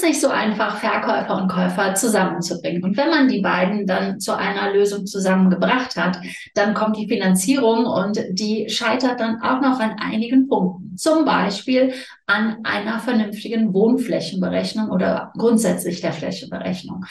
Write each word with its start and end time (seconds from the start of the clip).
ist 0.00 0.08
nicht 0.08 0.20
so 0.20 0.28
einfach, 0.28 0.78
Verkäufer 0.78 1.42
und 1.42 1.48
Käufer 1.48 1.94
zusammenzubringen. 1.94 2.82
Und 2.82 2.96
wenn 2.96 3.10
man 3.10 3.28
die 3.28 3.40
beiden 3.40 3.86
dann 3.86 4.18
zu 4.18 4.34
einer 4.34 4.72
Lösung 4.72 5.06
zusammengebracht 5.06 5.96
hat, 5.96 6.18
dann 6.54 6.72
kommt 6.72 6.96
die 6.96 7.06
Finanzierung 7.06 7.84
und 7.84 8.18
die 8.30 8.68
scheitert 8.70 9.20
dann 9.20 9.42
auch 9.42 9.60
noch 9.60 9.78
an 9.78 9.96
einigen 10.00 10.48
Punkten. 10.48 10.96
Zum 10.96 11.24
Beispiel 11.24 11.92
an 12.26 12.58
einer 12.64 12.98
vernünftigen 13.00 13.74
Wohnflächenberechnung 13.74 14.88
oder 14.90 15.32
grundsätzlich 15.36 16.00
der 16.00 16.12
Flächenberechnung. 16.12 17.04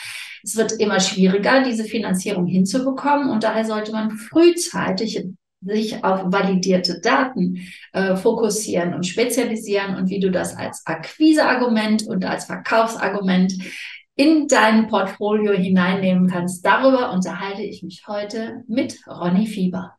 Es 0.44 0.56
wird 0.56 0.72
immer 0.74 1.00
schwieriger, 1.00 1.64
diese 1.64 1.84
Finanzierung 1.84 2.48
hinzubekommen 2.48 3.30
und 3.30 3.44
daher 3.44 3.66
sollte 3.66 3.92
man 3.92 4.12
frühzeitig 4.12 5.26
sich 5.62 6.04
auf 6.04 6.32
validierte 6.32 7.02
Daten 7.02 7.60
äh, 7.94 8.16
fokussieren 8.16 8.94
und 8.94 9.06
spezialisieren 9.06 9.96
und 9.96 10.10
wie 10.10 10.20
du 10.20 10.32
das 10.32 10.56
als 10.56 10.86
Akquiseargument 10.86 12.08
und 12.08 12.24
als 12.24 12.46
Verkaufsargument 12.46 13.54
in 14.16 14.48
dein 14.48 14.88
Portfolio 14.88 15.54
hineinnehmen 15.54 16.28
kannst. 16.28 16.66
Darüber 16.66 17.12
unterhalte 17.12 17.62
ich 17.62 17.84
mich 17.84 18.04
heute 18.08 18.64
mit 18.68 19.00
Ronny 19.08 19.48
Fieber. 19.48 19.99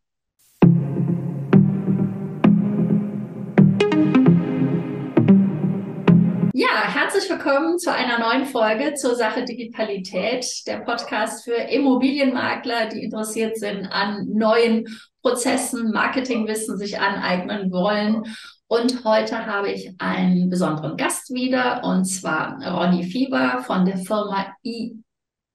Herzlich 6.83 7.29
willkommen 7.29 7.79
zu 7.79 7.93
einer 7.93 8.19
neuen 8.19 8.47
Folge 8.47 8.95
zur 8.95 9.15
Sache 9.15 9.45
Digitalität, 9.45 10.47
der 10.67 10.79
Podcast 10.79 11.45
für 11.45 11.55
Immobilienmakler, 11.55 12.89
die 12.89 13.05
interessiert 13.05 13.59
sind 13.59 13.87
an 13.87 14.27
neuen 14.33 14.87
Prozessen, 15.21 15.93
Marketingwissen 15.93 16.79
sich 16.79 16.99
aneignen 16.99 17.71
wollen. 17.71 18.25
Und 18.67 19.05
heute 19.05 19.47
habe 19.47 19.71
ich 19.71 19.95
einen 19.99 20.49
besonderen 20.49 20.97
Gast 20.97 21.33
wieder, 21.35 21.85
und 21.85 22.07
zwar 22.07 22.59
Ronny 22.67 23.05
Fieber 23.05 23.63
von 23.67 23.85
der 23.85 23.99
Firma 23.99 24.47
e 24.65 24.93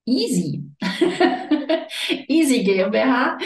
Easy. 0.06 0.62
Easy 2.28 2.62
GmbH. 2.62 3.36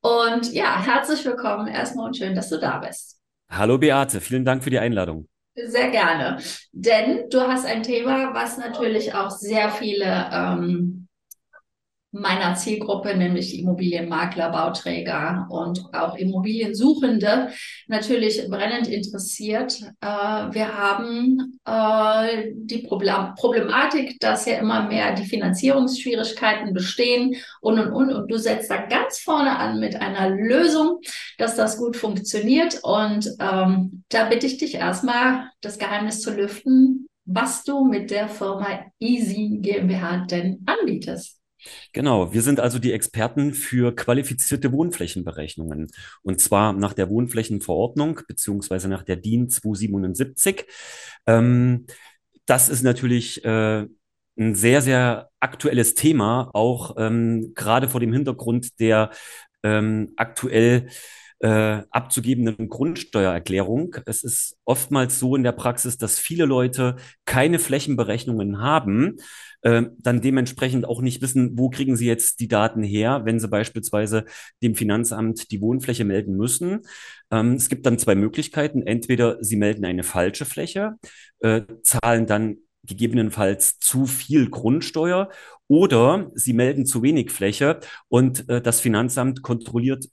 Und 0.00 0.52
ja, 0.54 0.82
herzlich 0.82 1.22
willkommen 1.26 1.68
erstmal 1.68 2.06
und 2.06 2.16
schön, 2.16 2.34
dass 2.34 2.48
du 2.48 2.58
da 2.58 2.78
bist. 2.78 3.20
Hallo 3.50 3.76
Beate, 3.76 4.22
vielen 4.22 4.46
Dank 4.46 4.64
für 4.64 4.70
die 4.70 4.78
Einladung. 4.78 5.28
Sehr 5.56 5.90
gerne. 5.90 6.38
Denn 6.72 7.30
du 7.30 7.40
hast 7.40 7.64
ein 7.64 7.82
Thema, 7.82 8.34
was 8.34 8.58
natürlich 8.58 9.14
auch 9.14 9.30
sehr 9.30 9.70
viele 9.70 10.28
ähm, 10.30 11.05
meiner 12.20 12.54
Zielgruppe, 12.54 13.16
nämlich 13.16 13.58
Immobilienmakler, 13.58 14.50
Bauträger 14.50 15.46
und 15.50 15.82
auch 15.92 16.16
Immobiliensuchende, 16.16 17.50
natürlich 17.86 18.48
brennend 18.48 18.88
interessiert. 18.88 19.80
Äh, 20.00 20.06
wir 20.06 20.76
haben 20.76 21.60
äh, 21.64 22.52
die 22.54 22.86
Problematik, 22.86 24.18
dass 24.20 24.46
ja 24.46 24.58
immer 24.58 24.86
mehr 24.88 25.14
die 25.14 25.26
Finanzierungsschwierigkeiten 25.26 26.72
bestehen 26.72 27.36
und 27.60 27.78
und 27.78 27.92
und. 27.92 28.12
Und 28.12 28.30
du 28.30 28.38
setzt 28.38 28.70
da 28.70 28.86
ganz 28.86 29.18
vorne 29.18 29.58
an 29.58 29.80
mit 29.80 29.96
einer 29.96 30.30
Lösung, 30.30 31.00
dass 31.38 31.56
das 31.56 31.76
gut 31.76 31.96
funktioniert. 31.96 32.80
Und 32.82 33.28
ähm, 33.40 34.04
da 34.08 34.24
bitte 34.24 34.46
ich 34.46 34.58
dich 34.58 34.74
erstmal, 34.74 35.50
das 35.60 35.78
Geheimnis 35.78 36.20
zu 36.20 36.34
lüften, 36.34 37.06
was 37.24 37.64
du 37.64 37.84
mit 37.84 38.10
der 38.10 38.28
Firma 38.28 38.86
Easy 39.00 39.58
GmbH 39.60 40.26
denn 40.26 40.64
anbietest. 40.66 41.35
Genau, 41.92 42.32
wir 42.32 42.42
sind 42.42 42.60
also 42.60 42.78
die 42.78 42.92
Experten 42.92 43.54
für 43.54 43.94
qualifizierte 43.94 44.72
Wohnflächenberechnungen. 44.72 45.90
Und 46.22 46.40
zwar 46.40 46.72
nach 46.72 46.92
der 46.92 47.08
Wohnflächenverordnung 47.08 48.20
beziehungsweise 48.26 48.88
nach 48.88 49.02
der 49.02 49.16
DIN 49.16 49.48
277. 49.48 50.64
Ähm, 51.26 51.86
das 52.46 52.68
ist 52.68 52.82
natürlich 52.82 53.44
äh, 53.44 53.86
ein 54.38 54.54
sehr, 54.54 54.82
sehr 54.82 55.30
aktuelles 55.40 55.94
Thema, 55.94 56.50
auch 56.52 56.96
ähm, 56.98 57.52
gerade 57.54 57.88
vor 57.88 58.00
dem 58.00 58.12
Hintergrund 58.12 58.78
der 58.80 59.10
ähm, 59.62 60.12
aktuell 60.16 60.88
äh, 61.40 61.82
abzugebenden 61.90 62.68
Grundsteuererklärung. 62.68 63.96
Es 64.06 64.24
ist 64.24 64.56
oftmals 64.64 65.18
so 65.18 65.36
in 65.36 65.42
der 65.42 65.52
Praxis, 65.52 65.98
dass 65.98 66.18
viele 66.18 66.46
Leute 66.46 66.96
keine 67.24 67.58
Flächenberechnungen 67.58 68.60
haben, 68.60 69.16
äh, 69.62 69.82
dann 69.98 70.20
dementsprechend 70.20 70.86
auch 70.86 71.00
nicht 71.00 71.22
wissen, 71.22 71.58
wo 71.58 71.70
kriegen 71.70 71.96
sie 71.96 72.06
jetzt 72.06 72.40
die 72.40 72.48
Daten 72.48 72.82
her, 72.82 73.22
wenn 73.24 73.40
sie 73.40 73.48
beispielsweise 73.48 74.24
dem 74.62 74.74
Finanzamt 74.74 75.50
die 75.50 75.60
Wohnfläche 75.60 76.04
melden 76.04 76.36
müssen. 76.36 76.82
Ähm, 77.30 77.54
es 77.54 77.68
gibt 77.68 77.86
dann 77.86 77.98
zwei 77.98 78.14
Möglichkeiten. 78.14 78.82
Entweder 78.82 79.42
sie 79.42 79.56
melden 79.56 79.84
eine 79.84 80.02
falsche 80.02 80.44
Fläche, 80.44 80.94
äh, 81.40 81.62
zahlen 81.82 82.26
dann 82.26 82.58
gegebenenfalls 82.84 83.78
zu 83.78 84.06
viel 84.06 84.48
Grundsteuer 84.48 85.28
oder 85.68 86.30
sie 86.34 86.52
melden 86.52 86.86
zu 86.86 87.02
wenig 87.02 87.30
Fläche 87.30 87.80
und 88.08 88.48
äh, 88.48 88.62
das 88.62 88.80
Finanzamt 88.80 89.42
kontrolliert 89.42 90.06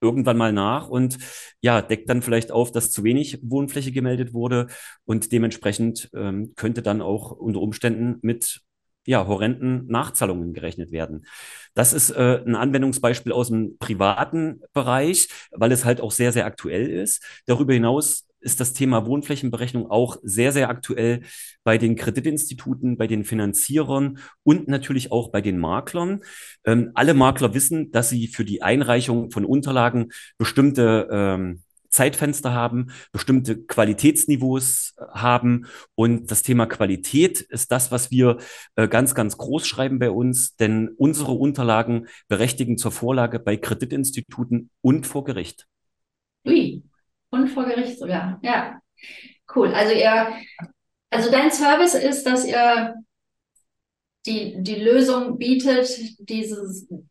irgendwann 0.00 0.36
mal 0.38 0.52
nach 0.52 0.88
und 0.88 1.18
ja, 1.60 1.82
deckt 1.82 2.08
dann 2.08 2.22
vielleicht 2.22 2.52
auf, 2.52 2.72
dass 2.72 2.90
zu 2.90 3.04
wenig 3.04 3.40
Wohnfläche 3.42 3.92
gemeldet 3.92 4.32
wurde 4.32 4.68
und 5.04 5.32
dementsprechend 5.32 6.10
ähm, 6.14 6.54
könnte 6.56 6.82
dann 6.82 7.02
auch 7.02 7.32
unter 7.32 7.60
Umständen 7.60 8.18
mit 8.22 8.62
ja, 9.10 9.26
horrenden 9.26 9.88
Nachzahlungen 9.88 10.54
gerechnet 10.54 10.92
werden. 10.92 11.26
Das 11.74 11.92
ist 11.92 12.10
äh, 12.10 12.42
ein 12.46 12.54
Anwendungsbeispiel 12.54 13.32
aus 13.32 13.48
dem 13.48 13.76
privaten 13.78 14.60
Bereich, 14.72 15.28
weil 15.50 15.72
es 15.72 15.84
halt 15.84 16.00
auch 16.00 16.12
sehr, 16.12 16.32
sehr 16.32 16.46
aktuell 16.46 16.88
ist. 16.88 17.24
Darüber 17.46 17.74
hinaus 17.74 18.28
ist 18.38 18.60
das 18.60 18.72
Thema 18.72 19.06
Wohnflächenberechnung 19.06 19.90
auch 19.90 20.16
sehr, 20.22 20.52
sehr 20.52 20.70
aktuell 20.70 21.22
bei 21.64 21.76
den 21.76 21.96
Kreditinstituten, 21.96 22.96
bei 22.96 23.08
den 23.08 23.24
Finanzierern 23.24 24.18
und 24.44 24.68
natürlich 24.68 25.10
auch 25.10 25.32
bei 25.32 25.40
den 25.40 25.58
Maklern. 25.58 26.20
Ähm, 26.64 26.92
alle 26.94 27.14
Makler 27.14 27.52
wissen, 27.52 27.90
dass 27.90 28.10
sie 28.10 28.28
für 28.28 28.44
die 28.44 28.62
Einreichung 28.62 29.32
von 29.32 29.44
Unterlagen 29.44 30.12
bestimmte 30.38 31.08
ähm, 31.10 31.62
Zeitfenster 31.90 32.52
haben, 32.52 32.92
bestimmte 33.12 33.62
Qualitätsniveaus 33.62 34.94
äh, 34.96 35.04
haben. 35.12 35.66
Und 35.94 36.30
das 36.30 36.42
Thema 36.42 36.66
Qualität 36.66 37.40
ist 37.40 37.72
das, 37.72 37.92
was 37.92 38.10
wir 38.10 38.38
äh, 38.76 38.88
ganz, 38.88 39.14
ganz 39.14 39.36
groß 39.36 39.66
schreiben 39.66 39.98
bei 39.98 40.10
uns, 40.10 40.56
denn 40.56 40.88
unsere 40.96 41.32
Unterlagen 41.32 42.06
berechtigen 42.28 42.78
zur 42.78 42.92
Vorlage 42.92 43.38
bei 43.40 43.56
Kreditinstituten 43.56 44.70
und 44.80 45.06
vor 45.06 45.24
Gericht. 45.24 45.66
Ui, 46.46 46.82
und 47.30 47.48
vor 47.48 47.66
Gericht 47.66 47.98
sogar. 47.98 48.40
Ja, 48.42 48.80
cool. 49.54 49.74
Also 49.74 49.92
ihr, 49.92 50.28
also 51.10 51.30
dein 51.30 51.50
Service 51.50 51.94
ist, 51.94 52.24
dass 52.24 52.46
ihr 52.46 52.94
die, 54.26 54.62
die 54.62 54.76
Lösung 54.76 55.38
bietet, 55.38 55.88
diese 56.18 56.62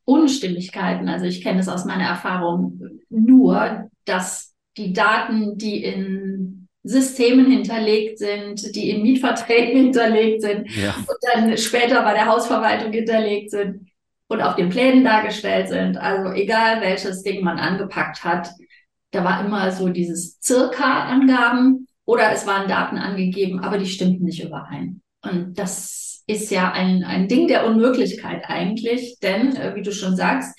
Unstimmigkeiten. 0.05 1.09
Also 1.09 1.25
ich 1.25 1.41
kenne 1.41 1.59
es 1.59 1.67
aus 1.67 1.85
meiner 1.85 2.05
Erfahrung 2.05 2.81
nur, 3.09 3.89
dass 4.05 4.48
die 4.79 4.93
Daten, 4.93 5.57
die 5.57 5.83
in 5.83 6.67
Systemen 6.83 7.51
hinterlegt 7.51 8.17
sind, 8.17 8.75
die 8.75 8.89
in 8.89 9.03
Mietverträgen 9.03 9.75
hinterlegt 9.83 10.41
sind 10.41 10.69
ja. 10.75 10.95
und 10.97 11.17
dann 11.33 11.57
später 11.57 12.01
bei 12.03 12.13
der 12.13 12.27
Hausverwaltung 12.27 12.91
hinterlegt 12.91 13.51
sind 13.51 13.89
und 14.27 14.41
auf 14.41 14.55
den 14.55 14.69
Plänen 14.69 15.03
dargestellt 15.03 15.67
sind. 15.67 15.97
Also 15.97 16.31
egal 16.31 16.81
welches 16.81 17.21
Ding 17.23 17.43
man 17.43 17.59
angepackt 17.59 18.23
hat, 18.23 18.49
da 19.11 19.23
war 19.23 19.43
immer 19.45 19.71
so 19.71 19.89
dieses 19.89 20.39
Circa-Angaben 20.41 21.87
oder 22.05 22.31
es 22.31 22.47
waren 22.47 22.69
Daten 22.69 22.97
angegeben, 22.97 23.59
aber 23.59 23.77
die 23.77 23.87
stimmten 23.87 24.25
nicht 24.25 24.43
überein. 24.43 25.01
Und 25.21 25.59
das 25.59 26.23
ist 26.27 26.51
ja 26.51 26.71
ein, 26.71 27.03
ein 27.03 27.27
Ding 27.27 27.47
der 27.47 27.65
Unmöglichkeit 27.65 28.43
eigentlich, 28.47 29.17
denn, 29.21 29.55
äh, 29.55 29.75
wie 29.75 29.81
du 29.81 29.91
schon 29.91 30.15
sagst, 30.15 30.57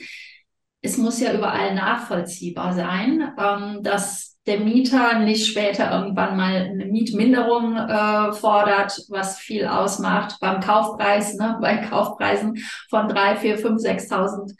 es 0.82 0.96
muss 0.96 1.20
ja 1.20 1.32
überall 1.34 1.74
nachvollziehbar 1.74 2.72
sein, 2.72 3.32
ähm, 3.38 3.82
dass 3.82 4.38
der 4.46 4.60
Mieter 4.60 5.18
nicht 5.18 5.46
später 5.46 5.90
irgendwann 5.92 6.36
mal 6.36 6.54
eine 6.54 6.86
Mietminderung 6.86 7.76
äh, 7.76 8.32
fordert, 8.32 9.02
was 9.08 9.38
viel 9.38 9.66
ausmacht 9.66 10.38
beim 10.40 10.60
Kaufpreis, 10.60 11.34
ne, 11.34 11.58
bei 11.62 11.76
Kaufpreisen 11.76 12.56
von 12.88 13.08
drei, 13.08 13.36
vier, 13.36 13.58
fünf, 13.58 13.80
sechstausend 13.80 14.54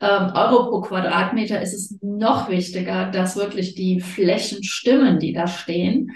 ähm, 0.00 0.32
Euro 0.34 0.70
pro 0.70 0.80
Quadratmeter 0.82 1.62
ist 1.62 1.72
es 1.72 1.98
noch 2.02 2.48
wichtiger, 2.50 3.10
dass 3.10 3.36
wirklich 3.36 3.74
die 3.74 4.00
Flächen 4.00 4.62
stimmen, 4.62 5.18
die 5.18 5.32
da 5.32 5.46
stehen. 5.46 6.12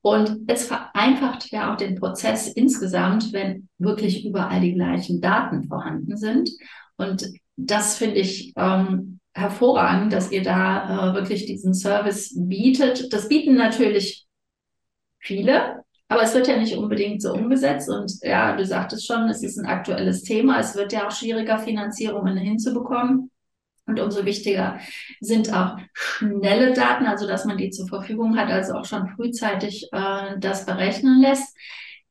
Und 0.00 0.38
es 0.46 0.66
vereinfacht 0.66 1.50
ja 1.50 1.72
auch 1.72 1.76
den 1.76 1.96
Prozess 1.96 2.48
insgesamt, 2.48 3.32
wenn 3.32 3.68
wirklich 3.78 4.24
überall 4.24 4.60
die 4.60 4.74
gleichen 4.74 5.20
Daten 5.20 5.64
vorhanden 5.64 6.16
sind. 6.16 6.50
Und 6.96 7.28
das 7.58 7.96
finde 7.96 8.16
ich 8.20 8.52
ähm, 8.56 9.18
hervorragend, 9.34 10.12
dass 10.12 10.30
ihr 10.30 10.42
da 10.42 11.10
äh, 11.10 11.14
wirklich 11.14 11.44
diesen 11.44 11.74
Service 11.74 12.32
bietet. 12.36 13.12
Das 13.12 13.28
bieten 13.28 13.56
natürlich 13.56 14.26
viele, 15.18 15.82
aber 16.06 16.22
es 16.22 16.34
wird 16.34 16.46
ja 16.46 16.56
nicht 16.56 16.76
unbedingt 16.76 17.20
so 17.20 17.34
umgesetzt. 17.34 17.90
Und 17.90 18.12
ja, 18.22 18.56
du 18.56 18.64
sagtest 18.64 19.06
schon, 19.06 19.28
es 19.28 19.42
ist 19.42 19.58
ein 19.58 19.66
aktuelles 19.66 20.22
Thema. 20.22 20.60
Es 20.60 20.76
wird 20.76 20.92
ja 20.92 21.08
auch 21.08 21.10
schwieriger, 21.10 21.58
Finanzierungen 21.58 22.36
hinzubekommen. 22.36 23.30
Und 23.86 23.98
umso 23.98 24.24
wichtiger 24.24 24.78
sind 25.20 25.52
auch 25.52 25.78
schnelle 25.94 26.74
Daten, 26.74 27.06
also 27.06 27.26
dass 27.26 27.44
man 27.44 27.56
die 27.56 27.70
zur 27.70 27.88
Verfügung 27.88 28.36
hat, 28.36 28.50
also 28.50 28.74
auch 28.74 28.84
schon 28.84 29.08
frühzeitig 29.08 29.88
äh, 29.92 30.38
das 30.38 30.64
berechnen 30.64 31.20
lässt. 31.20 31.56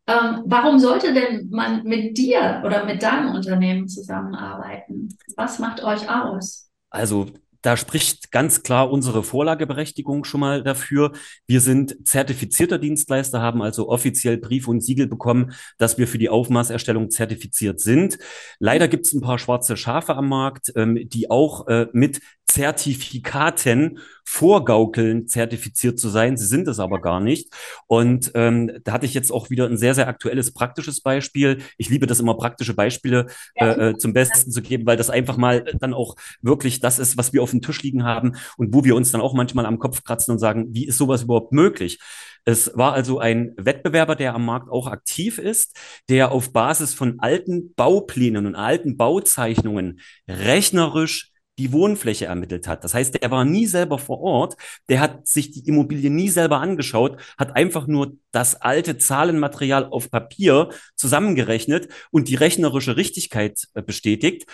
Ähm, 0.07 0.44
warum 0.45 0.80
sollte 0.80 1.13
denn 1.13 1.50
man 1.50 1.83
mit 1.83 2.18
dir 2.18 2.63
oder 2.65 2.86
mit 2.86 3.04
deinem 3.04 3.36
Unternehmen 3.36 3.88
zusammenarbeiten? 3.89 5.18
Was 5.36 5.59
macht 5.59 5.83
euch 5.83 6.09
aus? 6.09 6.69
Also 6.89 7.27
da 7.62 7.75
spricht 7.75 8.31
ganz 8.31 8.63
klar 8.63 8.89
unsere 8.89 9.24
Vorlageberechtigung 9.24 10.24
schon 10.24 10.39
mal 10.39 10.63
dafür. 10.63 11.12
Wir 11.48 11.59
sind 11.59 12.07
zertifizierter 12.07 12.77
Dienstleister, 12.77 13.42
haben 13.42 13.62
also 13.62 13.89
offiziell 13.89 14.38
Brief 14.38 14.69
und 14.69 14.81
Siegel 14.81 15.07
bekommen, 15.07 15.51
dass 15.77 15.98
wir 15.98 16.07
für 16.07 16.18
die 16.18 16.30
Aufmaßerstellung 16.30 17.09
zertifiziert 17.09 17.81
sind. 17.81 18.19
Leider 18.59 18.88
gibt 18.88 19.06
es 19.06 19.13
ein 19.13 19.19
paar 19.19 19.39
schwarze 19.39 19.75
Schafe 19.75 20.15
am 20.15 20.30
Markt, 20.30 20.71
ähm, 20.77 21.09
die 21.09 21.30
auch 21.30 21.68
äh, 21.68 21.88
mit 21.92 22.21
Zertifikaten 22.45 24.00
vorgaukeln, 24.27 25.25
zertifiziert 25.25 25.97
zu 25.97 26.09
sein. 26.09 26.35
Sie 26.35 26.45
sind 26.45 26.68
es 26.68 26.81
aber 26.81 27.00
gar 27.00 27.21
nicht. 27.21 27.47
Und 27.88 28.31
ähm, 28.35 28.79
da 28.83 28.91
hatte 28.91 29.06
ich 29.06 29.13
jetzt 29.13 29.31
auch 29.31 29.50
wieder 29.50 29.65
ein 29.65 29.77
sehr, 29.77 29.95
sehr 29.95 30.09
aktuelles 30.09 30.53
praktisches 30.53 31.00
Beispiel. 31.00 31.59
Ich 31.77 31.89
liebe 31.89 32.07
das 32.07 32.19
immer, 32.19 32.35
praktische 32.35 32.74
Beispiele 32.74 33.27
äh, 33.56 33.91
äh, 33.91 33.97
zum 33.97 34.12
Besten 34.12 34.51
zu 34.51 34.62
geben, 34.62 34.85
weil 34.85 34.97
das 34.97 35.09
einfach 35.09 35.38
mal 35.38 35.63
dann 35.79 35.94
auch 35.94 36.18
wirklich 36.41 36.81
das 36.81 37.00
ist, 37.00 37.18
was 37.18 37.31
wir 37.31 37.41
auf 37.41 37.51
dem 37.51 37.62
Tisch 37.62 37.81
liegen 37.83 38.03
haben 38.03 38.35
und 38.57 38.74
wo 38.74 38.83
wir 38.83 38.97
uns 38.97 39.12
dann 39.12 39.21
auch 39.21 39.33
manchmal 39.33 39.65
am 39.65 39.79
Kopf 39.79 40.03
kratzen 40.03 40.33
und 40.33 40.39
sagen, 40.39 40.68
wie 40.71 40.88
ist 40.88 40.97
sowas 40.97 41.23
überhaupt 41.23 41.53
möglich? 41.53 41.97
Es 42.44 42.71
war 42.75 42.91
also 42.91 43.19
ein 43.19 43.53
Wettbewerber, 43.56 44.18
der 44.18 44.35
am 44.35 44.45
Markt 44.45 44.69
auch 44.69 44.88
aktiv 44.88 45.38
ist, 45.38 45.77
der 46.09 46.33
auf 46.33 46.51
Basis 46.51 46.94
von 46.94 47.21
alten 47.21 47.73
Bauplänen 47.75 48.45
und 48.45 48.56
alten 48.56 48.97
Bauzeichnungen 48.97 50.01
rechnerisch 50.27 51.31
die 51.57 51.71
Wohnfläche 51.71 52.25
ermittelt 52.25 52.68
hat. 52.68 52.83
Das 52.83 52.94
heißt, 52.94 53.21
der 53.21 53.31
war 53.31 53.45
nie 53.45 53.65
selber 53.65 53.98
vor 53.98 54.21
Ort, 54.21 54.56
der 54.89 55.00
hat 55.00 55.27
sich 55.27 55.51
die 55.51 55.68
Immobilie 55.68 56.09
nie 56.09 56.30
selber 56.30 56.59
angeschaut, 56.59 57.19
hat 57.38 57.56
einfach 57.56 57.88
nur 57.88 58.13
das 58.31 58.62
alte 58.62 58.98
Zahlenmaterial 58.98 59.86
auf 59.86 60.12
Papier 60.12 60.69
zusammengerechnet 60.95 61.88
und 62.12 62.27
die 62.27 62.36
rechnerische 62.36 62.98
Richtigkeit 62.98 63.68
äh, 63.74 63.81
bestätigt. 63.81 64.45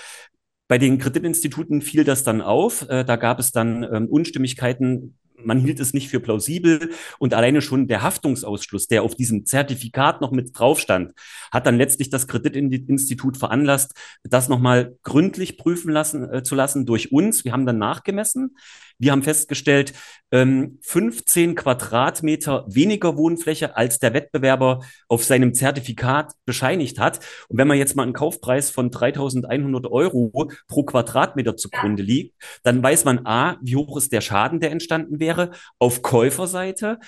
Bei 0.68 0.78
den 0.78 0.98
Kreditinstituten 0.98 1.82
fiel 1.82 2.04
das 2.04 2.24
dann 2.24 2.42
auf. 2.42 2.88
Äh, 2.90 3.04
da 3.04 3.18
gab 3.18 3.40
es 3.40 3.52
dann 3.52 3.84
ähm, 3.84 4.08
Unstimmigkeiten 4.08 5.18
man 5.38 5.60
hielt 5.60 5.80
es 5.80 5.94
nicht 5.94 6.10
für 6.10 6.20
plausibel 6.20 6.92
und 7.20 7.34
alleine 7.34 7.62
schon 7.62 7.88
der 7.88 8.02
Haftungsausschluss, 8.02 8.88
der 8.88 9.04
auf 9.04 9.16
diesem 9.16 9.46
Zertifikat 9.46 10.22
noch 10.22 10.32
mit 10.32 10.58
drauf 10.58 10.80
stand, 10.80 11.14
hat 11.52 11.66
dann 11.66 11.78
letztlich 11.78 12.10
das 12.10 12.28
Kreditinstitut 12.28 13.38
veranlasst, 13.38 13.94
das 14.24 14.50
nochmal 14.50 14.98
gründlich 15.04 15.58
prüfen 15.58 15.92
lassen, 15.92 16.32
äh, 16.32 16.44
zu 16.44 16.56
lassen 16.56 16.86
durch 16.86 17.12
uns. 17.12 17.46
Wir 17.46 17.54
haben 17.54 17.66
dann 17.66 17.78
nachgemessen. 17.78 18.56
Wir 19.00 19.12
haben 19.12 19.24
festgestellt, 19.24 19.94
ähm, 20.32 20.80
15 20.82 21.56
Quadratmeter 21.56 22.66
weniger 22.68 23.18
Wohnfläche, 23.18 23.78
als 23.78 24.00
der 24.00 24.14
Wettbewerber 24.14 24.84
auf 25.08 25.24
seinem 25.24 25.54
Zertifikat 25.54 26.34
bescheinigt 26.46 27.00
hat. 27.00 27.20
Und 27.50 27.58
wenn 27.58 27.68
man 27.68 27.78
jetzt 27.78 27.96
mal 27.96 28.04
einen 28.04 28.14
Kaufpreis 28.14 28.72
von 28.72 28.90
3100 28.90 29.92
Euro 29.92 30.32
pro 30.68 30.84
Quadratmeter 30.84 31.56
zugrunde 31.56 32.04
liegt, 32.04 32.36
dann 32.64 32.82
weiß 32.82 33.06
man 33.06 33.26
A, 33.26 33.58
wie 33.62 33.76
hoch 33.76 33.96
ist 33.98 34.12
der 34.12 34.22
Schaden, 34.22 34.60
der 34.60 34.72
entstanden 34.72 35.20
wäre, 35.20 35.52
auf 35.78 36.02
Käuferseite 36.02 37.00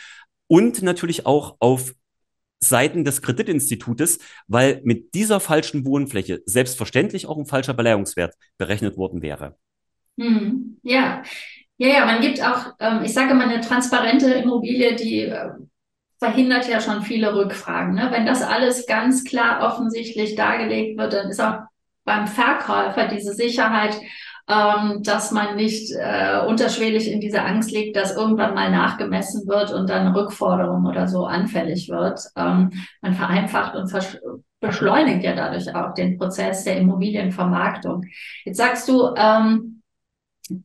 und 0.47 0.81
natürlich 0.81 1.25
auch 1.25 1.55
auf 1.59 1.93
Seiten 2.59 3.03
des 3.03 3.21
Kreditinstitutes, 3.21 4.19
weil 4.47 4.81
mit 4.83 5.13
dieser 5.13 5.39
falschen 5.39 5.85
Wohnfläche 5.85 6.41
selbstverständlich 6.45 7.27
auch 7.27 7.37
ein 7.37 7.45
falscher 7.45 7.73
Beleihungswert 7.73 8.35
berechnet 8.57 8.97
worden 8.97 9.21
wäre. 9.21 9.57
Hm, 10.17 10.77
ja, 10.83 11.23
ja, 11.77 11.87
ja, 11.87 12.05
man 12.05 12.21
gibt 12.21 12.41
auch, 12.41 12.73
ähm, 12.79 13.01
ich 13.03 13.13
sage 13.13 13.33
mal, 13.33 13.49
eine 13.49 13.61
transparente 13.61 14.33
Immobilie, 14.33 14.95
die 14.95 15.21
äh, 15.21 15.49
verhindert 16.19 16.67
ja 16.69 16.79
schon 16.79 17.01
viele 17.01 17.35
Rückfragen. 17.35 17.93
Ne? 17.95 18.07
Wenn 18.11 18.25
das 18.25 18.41
alles 18.41 18.85
ganz 18.87 19.23
klar 19.23 19.61
offensichtlich 19.61 20.35
dargelegt 20.35 20.97
wird, 20.97 21.13
dann 21.13 21.29
ist 21.29 21.41
auch 21.41 21.59
beim 22.05 22.27
Verkäufer 22.27 23.07
diese 23.07 23.33
Sicherheit, 23.33 23.99
ähm, 24.47 25.01
dass 25.03 25.31
man 25.31 25.55
nicht 25.55 25.91
äh, 25.91 26.45
unterschwellig 26.47 27.11
in 27.11 27.19
diese 27.19 27.41
Angst 27.41 27.71
liegt, 27.71 27.95
dass 27.95 28.15
irgendwann 28.15 28.53
mal 28.53 28.71
nachgemessen 28.71 29.47
wird 29.47 29.73
und 29.73 29.89
dann 29.89 30.15
Rückforderung 30.15 30.85
oder 30.85 31.07
so 31.07 31.25
anfällig 31.25 31.89
wird. 31.89 32.21
Ähm, 32.35 32.71
man 33.01 33.13
vereinfacht 33.15 33.75
und 33.75 33.91
beschleunigt 34.59 35.23
ja 35.23 35.35
dadurch 35.35 35.73
auch 35.75 35.93
den 35.93 36.17
Prozess 36.17 36.63
der 36.63 36.77
Immobilienvermarktung. 36.77 38.05
Jetzt 38.45 38.57
sagst 38.57 38.87
du, 38.87 39.13
ähm, 39.17 39.74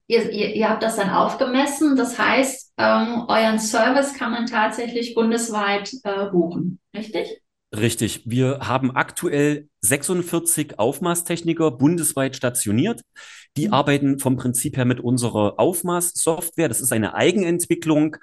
Ihr, 0.06 0.31
ihr, 0.31 0.55
ihr 0.55 0.69
habt 0.69 0.82
das 0.82 0.97
dann 0.97 1.11
aufgemessen. 1.11 1.97
Das 1.97 2.19
heißt, 2.19 2.73
ähm, 2.79 3.25
euren 3.29 3.59
Service 3.59 4.15
kann 4.15 4.32
man 4.32 4.47
tatsächlich 4.47 5.15
bundesweit 5.15 5.93
äh, 6.05 6.27
buchen, 6.27 6.79
richtig? 6.94 7.41
Richtig. 7.75 8.23
Wir 8.25 8.61
haben 8.62 8.97
aktuell 8.97 9.69
46 9.82 10.79
Aufmaßtechniker 10.79 11.71
bundesweit 11.71 12.35
stationiert. 12.35 13.03
Die 13.56 13.69
mhm. 13.69 13.75
arbeiten 13.75 14.19
vom 14.19 14.37
Prinzip 14.37 14.77
her 14.77 14.85
mit 14.85 15.00
unserer 15.00 15.59
Aufmaßsoftware. 15.59 16.69
Das 16.69 16.81
ist 16.81 16.93
eine 16.93 17.15
Eigenentwicklung. 17.15 18.17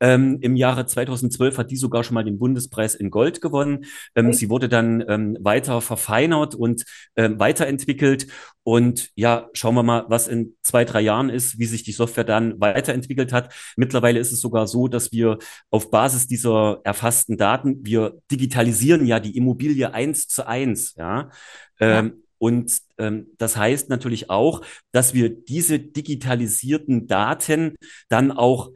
Ähm, 0.00 0.38
Im 0.40 0.56
Jahre 0.56 0.86
2012 0.86 1.58
hat 1.58 1.70
die 1.70 1.76
sogar 1.76 2.02
schon 2.04 2.14
mal 2.14 2.24
den 2.24 2.38
Bundespreis 2.38 2.94
in 2.94 3.10
Gold 3.10 3.40
gewonnen. 3.40 3.84
Ähm. 4.14 4.32
Sie 4.32 4.48
wurde 4.48 4.68
dann 4.68 5.04
ähm, 5.06 5.36
weiter 5.40 5.80
verfeinert 5.80 6.54
und 6.54 6.84
ähm, 7.16 7.38
weiterentwickelt. 7.38 8.26
Und 8.62 9.10
ja, 9.14 9.48
schauen 9.52 9.74
wir 9.74 9.82
mal, 9.82 10.04
was 10.08 10.28
in 10.28 10.56
zwei, 10.62 10.84
drei 10.84 11.00
Jahren 11.00 11.28
ist, 11.28 11.58
wie 11.58 11.66
sich 11.66 11.82
die 11.82 11.92
Software 11.92 12.24
dann 12.24 12.60
weiterentwickelt 12.60 13.32
hat. 13.32 13.52
Mittlerweile 13.76 14.18
ist 14.18 14.32
es 14.32 14.40
sogar 14.40 14.66
so, 14.66 14.88
dass 14.88 15.12
wir 15.12 15.38
auf 15.70 15.90
Basis 15.90 16.26
dieser 16.26 16.80
erfassten 16.84 17.36
Daten, 17.36 17.84
wir 17.84 18.18
digitalisieren 18.30 19.06
ja 19.06 19.20
die 19.20 19.36
Immobilie 19.36 19.92
eins 19.92 20.28
zu 20.28 20.46
eins, 20.46 20.94
ja. 20.96 21.30
ja. 21.78 21.98
Ähm, 21.98 22.22
und 22.38 22.72
ähm, 22.96 23.26
das 23.36 23.58
heißt 23.58 23.90
natürlich 23.90 24.30
auch, 24.30 24.62
dass 24.92 25.12
wir 25.12 25.28
diese 25.28 25.78
digitalisierten 25.78 27.06
Daten 27.06 27.76
dann 28.08 28.32
auch 28.32 28.70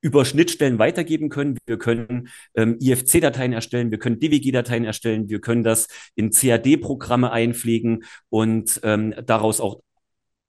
über 0.00 0.24
Schnittstellen 0.24 0.78
weitergeben 0.78 1.28
können. 1.28 1.58
Wir 1.66 1.78
können 1.78 2.28
ähm, 2.54 2.78
IFC-Dateien 2.80 3.52
erstellen, 3.52 3.90
wir 3.90 3.98
können 3.98 4.18
DWG-Dateien 4.18 4.84
erstellen, 4.84 5.28
wir 5.28 5.40
können 5.40 5.62
das 5.62 5.88
in 6.14 6.30
CAD-Programme 6.30 7.30
einpflegen 7.30 8.04
und 8.28 8.80
ähm, 8.82 9.14
daraus 9.26 9.60
auch 9.60 9.80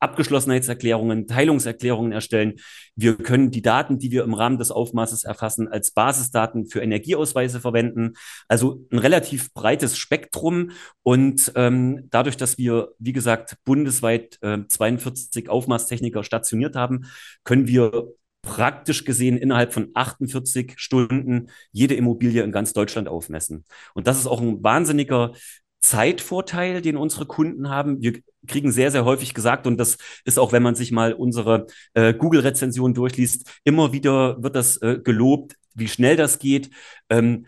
Abgeschlossenheitserklärungen, 0.01 1.27
Teilungserklärungen 1.27 2.11
erstellen. 2.11 2.55
Wir 2.95 3.15
können 3.17 3.51
die 3.51 3.61
Daten, 3.61 3.99
die 3.99 4.09
wir 4.09 4.23
im 4.23 4.33
Rahmen 4.33 4.57
des 4.57 4.71
Aufmaßes 4.71 5.23
erfassen, 5.23 5.67
als 5.67 5.91
Basisdaten 5.91 6.65
für 6.65 6.81
Energieausweise 6.81 7.59
verwenden. 7.59 8.13
Also 8.47 8.83
ein 8.91 8.97
relativ 8.97 9.53
breites 9.53 9.97
Spektrum. 9.97 10.71
Und 11.03 11.51
ähm, 11.55 12.07
dadurch, 12.09 12.35
dass 12.35 12.57
wir, 12.57 12.93
wie 12.97 13.13
gesagt, 13.13 13.57
bundesweit 13.63 14.39
äh, 14.41 14.59
42 14.67 15.49
Aufmaßtechniker 15.49 16.23
stationiert 16.23 16.75
haben, 16.75 17.05
können 17.43 17.67
wir 17.67 18.07
praktisch 18.41 19.05
gesehen 19.05 19.37
innerhalb 19.37 19.73
von 19.73 19.89
48 19.93 20.73
Stunden 20.77 21.49
jede 21.71 21.95
Immobilie 21.95 22.43
in 22.43 22.51
ganz 22.51 22.73
Deutschland 22.73 23.07
aufmessen. 23.07 23.65
Und 23.93 24.07
das 24.07 24.17
ist 24.17 24.27
auch 24.27 24.41
ein 24.41 24.63
wahnsinniger 24.63 25.33
Zeitvorteil, 25.79 26.81
den 26.81 26.97
unsere 26.97 27.25
Kunden 27.25 27.69
haben. 27.69 28.01
Wir 28.01 28.21
kriegen 28.47 28.71
sehr, 28.71 28.91
sehr 28.91 29.05
häufig 29.05 29.33
gesagt, 29.33 29.67
und 29.67 29.77
das 29.77 29.97
ist 30.25 30.39
auch, 30.39 30.51
wenn 30.51 30.63
man 30.63 30.75
sich 30.75 30.91
mal 30.91 31.13
unsere 31.13 31.67
äh, 31.93 32.13
Google-Rezension 32.13 32.93
durchliest, 32.93 33.49
immer 33.63 33.91
wieder 33.91 34.41
wird 34.41 34.55
das 34.55 34.77
äh, 34.77 34.99
gelobt, 35.03 35.55
wie 35.73 35.87
schnell 35.87 36.15
das 36.15 36.39
geht. 36.39 36.69
Ähm, 37.09 37.45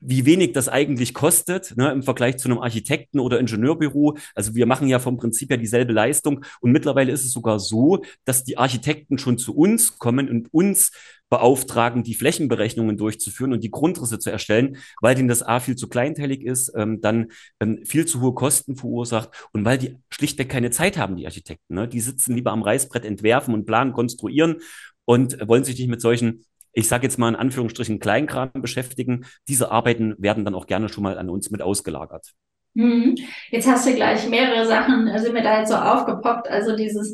wie 0.00 0.26
wenig 0.26 0.52
das 0.52 0.68
eigentlich 0.68 1.14
kostet 1.14 1.76
ne, 1.76 1.90
im 1.90 2.02
Vergleich 2.02 2.38
zu 2.38 2.48
einem 2.48 2.58
Architekten- 2.58 3.20
oder 3.20 3.40
Ingenieurbüro. 3.40 4.16
Also 4.34 4.54
wir 4.54 4.66
machen 4.66 4.88
ja 4.88 4.98
vom 4.98 5.16
Prinzip 5.16 5.50
her 5.50 5.56
dieselbe 5.56 5.92
Leistung. 5.92 6.44
Und 6.60 6.72
mittlerweile 6.72 7.12
ist 7.12 7.24
es 7.24 7.32
sogar 7.32 7.58
so, 7.58 8.02
dass 8.24 8.44
die 8.44 8.58
Architekten 8.58 9.18
schon 9.18 9.38
zu 9.38 9.56
uns 9.56 9.98
kommen 9.98 10.28
und 10.28 10.52
uns 10.52 10.92
beauftragen, 11.30 12.04
die 12.04 12.14
Flächenberechnungen 12.14 12.96
durchzuführen 12.96 13.52
und 13.52 13.62
die 13.62 13.70
Grundrisse 13.70 14.18
zu 14.18 14.30
erstellen, 14.30 14.78
weil 15.00 15.14
denen 15.14 15.28
das 15.28 15.42
A 15.42 15.60
viel 15.60 15.76
zu 15.76 15.88
kleinteilig 15.88 16.42
ist, 16.42 16.72
ähm, 16.74 17.00
dann 17.00 17.28
ähm, 17.60 17.84
viel 17.84 18.06
zu 18.06 18.20
hohe 18.20 18.34
Kosten 18.34 18.76
verursacht 18.76 19.30
und 19.52 19.64
weil 19.64 19.78
die 19.78 19.96
schlichtweg 20.10 20.48
keine 20.48 20.70
Zeit 20.70 20.96
haben, 20.96 21.16
die 21.16 21.26
Architekten. 21.26 21.74
Ne? 21.74 21.88
Die 21.88 22.00
sitzen 22.00 22.34
lieber 22.34 22.52
am 22.52 22.62
Reißbrett, 22.62 23.04
entwerfen 23.04 23.52
und 23.52 23.66
planen, 23.66 23.92
konstruieren 23.92 24.56
und 25.04 25.46
wollen 25.46 25.64
sich 25.64 25.78
nicht 25.78 25.88
mit 25.88 26.00
solchen 26.00 26.44
ich 26.72 26.88
sage 26.88 27.04
jetzt 27.04 27.18
mal 27.18 27.28
in 27.28 27.36
Anführungsstrichen 27.36 27.98
Kleinkram 27.98 28.50
beschäftigen. 28.54 29.26
Diese 29.48 29.70
Arbeiten 29.70 30.14
werden 30.18 30.44
dann 30.44 30.54
auch 30.54 30.66
gerne 30.66 30.88
schon 30.88 31.04
mal 31.04 31.18
an 31.18 31.30
uns 31.30 31.50
mit 31.50 31.62
ausgelagert. 31.62 32.34
Mhm. 32.74 33.16
Jetzt 33.50 33.68
hast 33.68 33.86
du 33.86 33.94
gleich 33.94 34.28
mehrere 34.28 34.66
Sachen, 34.66 35.10
sind 35.18 35.32
mir 35.32 35.42
da 35.42 35.58
jetzt 35.58 35.70
so 35.70 35.76
aufgepoppt. 35.76 36.48
Also 36.48 36.76
dieses 36.76 37.12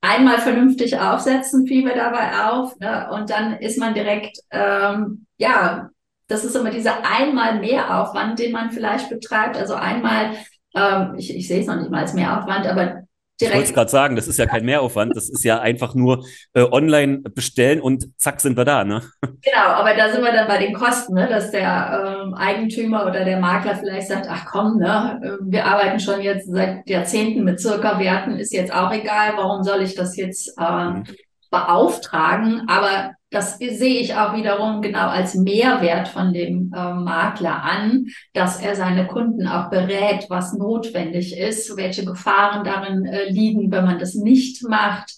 einmal 0.00 0.38
vernünftig 0.38 0.98
aufsetzen, 0.98 1.66
fiel 1.66 1.84
mir 1.84 1.94
dabei 1.94 2.50
auf. 2.50 2.78
Ne? 2.78 3.08
Und 3.12 3.30
dann 3.30 3.54
ist 3.54 3.78
man 3.78 3.94
direkt, 3.94 4.38
ähm, 4.50 5.26
ja, 5.38 5.90
das 6.28 6.44
ist 6.44 6.56
immer 6.56 6.70
dieser 6.70 6.98
einmal 7.04 7.60
Mehraufwand, 7.60 8.38
den 8.38 8.52
man 8.52 8.70
vielleicht 8.70 9.08
betreibt. 9.08 9.56
Also 9.56 9.74
einmal, 9.74 10.36
ähm, 10.74 11.14
ich, 11.16 11.34
ich 11.34 11.48
sehe 11.48 11.60
es 11.60 11.66
noch 11.66 11.76
nicht 11.76 11.90
mal 11.90 12.02
als 12.02 12.14
Mehraufwand, 12.14 12.66
aber 12.66 13.05
Ich 13.38 13.48
wollte 13.48 13.64
es 13.64 13.74
gerade 13.74 13.90
sagen, 13.90 14.16
das 14.16 14.28
ist 14.28 14.38
ja 14.38 14.46
kein 14.46 14.64
Mehraufwand, 14.64 15.14
das 15.14 15.28
ist 15.28 15.44
ja 15.44 15.60
einfach 15.60 15.94
nur 15.94 16.24
äh, 16.54 16.62
online 16.62 17.18
bestellen 17.18 17.80
und 17.82 18.08
zack 18.18 18.40
sind 18.40 18.56
wir 18.56 18.64
da. 18.64 18.84
Ne? 18.84 19.02
Genau, 19.20 19.66
aber 19.66 19.94
da 19.94 20.10
sind 20.10 20.24
wir 20.24 20.32
dann 20.32 20.48
bei 20.48 20.58
den 20.58 20.72
Kosten, 20.72 21.14
ne? 21.14 21.28
dass 21.28 21.50
der 21.50 22.22
ähm, 22.24 22.34
Eigentümer 22.34 23.04
oder 23.06 23.24
der 23.24 23.38
Makler 23.38 23.76
vielleicht 23.76 24.08
sagt, 24.08 24.26
ach 24.30 24.46
komm, 24.46 24.78
ne, 24.78 25.20
äh, 25.22 25.36
wir 25.40 25.66
arbeiten 25.66 26.00
schon 26.00 26.22
jetzt 26.22 26.50
seit 26.50 26.88
Jahrzehnten 26.88 27.44
mit 27.44 27.60
circa 27.60 27.98
Werten, 27.98 28.38
ist 28.38 28.54
jetzt 28.54 28.72
auch 28.72 28.90
egal, 28.90 29.34
warum 29.36 29.62
soll 29.62 29.82
ich 29.82 29.94
das 29.94 30.16
jetzt 30.16 30.54
äh, 30.58 30.84
mhm. 30.84 31.04
beauftragen? 31.50 32.66
Aber 32.68 33.15
das 33.30 33.58
sehe 33.58 34.00
ich 34.00 34.14
auch 34.14 34.36
wiederum 34.36 34.82
genau 34.82 35.08
als 35.08 35.34
Mehrwert 35.34 36.08
von 36.08 36.32
dem 36.32 36.72
äh, 36.74 36.94
Makler 36.94 37.62
an, 37.62 38.06
dass 38.32 38.60
er 38.60 38.76
seine 38.76 39.06
Kunden 39.06 39.48
auch 39.48 39.68
berät, 39.68 40.26
was 40.28 40.52
notwendig 40.52 41.36
ist, 41.36 41.76
welche 41.76 42.04
Gefahren 42.04 42.64
darin 42.64 43.04
äh, 43.04 43.28
liegen, 43.28 43.70
wenn 43.72 43.84
man 43.84 43.98
das 43.98 44.14
nicht 44.14 44.62
macht. 44.62 45.12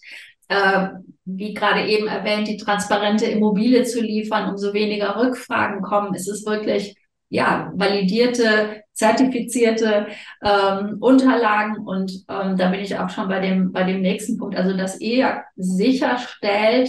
Äh, 0.48 0.88
wie 1.26 1.52
gerade 1.52 1.86
eben 1.86 2.06
erwähnt, 2.06 2.48
die 2.48 2.56
transparente 2.56 3.26
Immobilie 3.26 3.84
zu 3.84 4.00
liefern, 4.00 4.48
umso 4.48 4.72
weniger 4.72 5.16
Rückfragen 5.16 5.82
kommen. 5.82 6.14
Es 6.14 6.26
ist 6.26 6.46
wirklich 6.46 6.96
ja, 7.28 7.70
validierte, 7.74 8.84
zertifizierte 8.94 10.06
ähm, 10.42 10.96
Unterlagen 11.00 11.86
und 11.86 12.24
ähm, 12.28 12.56
da 12.56 12.70
bin 12.70 12.80
ich 12.80 12.96
auch 12.98 13.10
schon 13.10 13.28
bei 13.28 13.40
dem, 13.40 13.70
bei 13.72 13.84
dem 13.84 14.00
nächsten 14.00 14.38
Punkt, 14.38 14.56
also 14.56 14.74
dass 14.74 15.00
ihr 15.00 15.42
sicherstellt, 15.56 16.88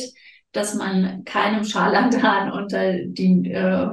dass 0.52 0.76
man 0.76 1.24
keinem 1.26 1.64
Scharlatan 1.64 2.52
unter 2.52 2.94
die 3.04 3.52
äh, 3.52 3.88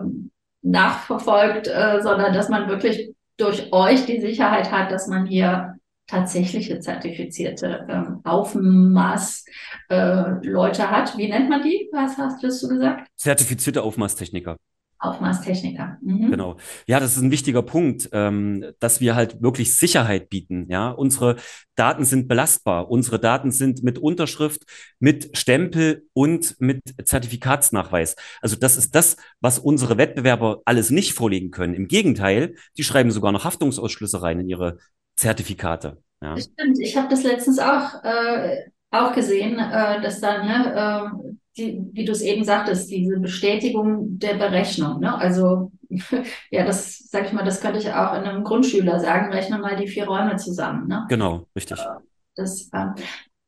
nachverfolgt, 0.62 1.68
äh, 1.68 2.00
sondern 2.02 2.32
dass 2.32 2.48
man 2.48 2.68
wirklich 2.68 3.12
durch 3.36 3.72
euch 3.72 4.06
die 4.06 4.20
Sicherheit 4.20 4.72
hat, 4.72 4.90
dass 4.90 5.06
man 5.06 5.26
hier 5.26 5.74
tatsächliche 6.06 6.78
zertifizierte 6.80 7.86
ähm, 7.88 8.20
Aufmaß 8.24 9.44
äh, 9.88 9.94
hat. 9.94 11.18
Wie 11.18 11.28
nennt 11.28 11.50
man 11.50 11.62
die? 11.62 11.88
Was 11.92 12.16
hast 12.16 12.42
du 12.42 12.68
gesagt? 12.68 13.08
Zertifizierte 13.16 13.82
Aufmaßtechniker. 13.82 14.56
Aufmaßtechniker. 14.98 15.98
Mhm. 16.02 16.30
Genau. 16.30 16.56
Ja, 16.86 17.00
das 17.00 17.16
ist 17.16 17.22
ein 17.22 17.30
wichtiger 17.30 17.62
Punkt, 17.62 18.08
ähm, 18.12 18.64
dass 18.80 19.00
wir 19.00 19.14
halt 19.14 19.42
wirklich 19.42 19.76
Sicherheit 19.76 20.30
bieten. 20.30 20.66
Ja, 20.68 20.90
unsere 20.90 21.36
Daten 21.74 22.04
sind 22.04 22.28
belastbar. 22.28 22.90
Unsere 22.90 23.18
Daten 23.18 23.50
sind 23.50 23.82
mit 23.82 23.98
Unterschrift, 23.98 24.62
mit 24.98 25.36
Stempel 25.36 26.06
und 26.14 26.56
mit 26.58 26.80
Zertifikatsnachweis. 27.04 28.16
Also 28.40 28.56
das 28.56 28.76
ist 28.76 28.94
das, 28.94 29.16
was 29.40 29.58
unsere 29.58 29.98
Wettbewerber 29.98 30.62
alles 30.64 30.90
nicht 30.90 31.12
vorlegen 31.12 31.50
können. 31.50 31.74
Im 31.74 31.88
Gegenteil, 31.88 32.54
die 32.76 32.84
schreiben 32.84 33.10
sogar 33.10 33.32
noch 33.32 33.44
Haftungsausschlüsse 33.44 34.22
rein 34.22 34.40
in 34.40 34.48
ihre 34.48 34.78
Zertifikate. 35.16 36.02
Ja. 36.22 36.36
Stimmt. 36.38 36.78
Ich 36.80 36.96
habe 36.96 37.08
das 37.08 37.22
letztens 37.22 37.58
auch 37.58 38.02
äh, 38.02 38.70
auch 38.90 39.12
gesehen, 39.12 39.58
äh, 39.58 40.00
dass 40.00 40.20
dann 40.20 40.46
ne, 40.46 41.12
äh, 41.24 41.36
die, 41.56 41.80
wie 41.92 42.04
du 42.04 42.12
es 42.12 42.22
eben 42.22 42.44
sagtest, 42.44 42.90
diese 42.90 43.18
Bestätigung 43.18 44.18
der 44.18 44.34
Berechnung. 44.34 45.00
Ne? 45.00 45.16
Also 45.16 45.72
ja, 46.50 46.64
das 46.64 47.08
sag 47.10 47.26
ich 47.26 47.32
mal, 47.32 47.44
das 47.44 47.60
könnte 47.60 47.78
ich 47.78 47.92
auch 47.92 48.14
in 48.14 48.24
einem 48.24 48.44
Grundschüler 48.44 49.00
sagen, 49.00 49.32
rechne 49.32 49.58
mal 49.58 49.76
die 49.76 49.88
vier 49.88 50.06
Räume 50.06 50.36
zusammen. 50.36 50.88
Ne? 50.88 51.06
Genau, 51.08 51.46
richtig. 51.54 51.78
Äh, 51.78 52.00
das, 52.34 52.68
äh, 52.72 52.86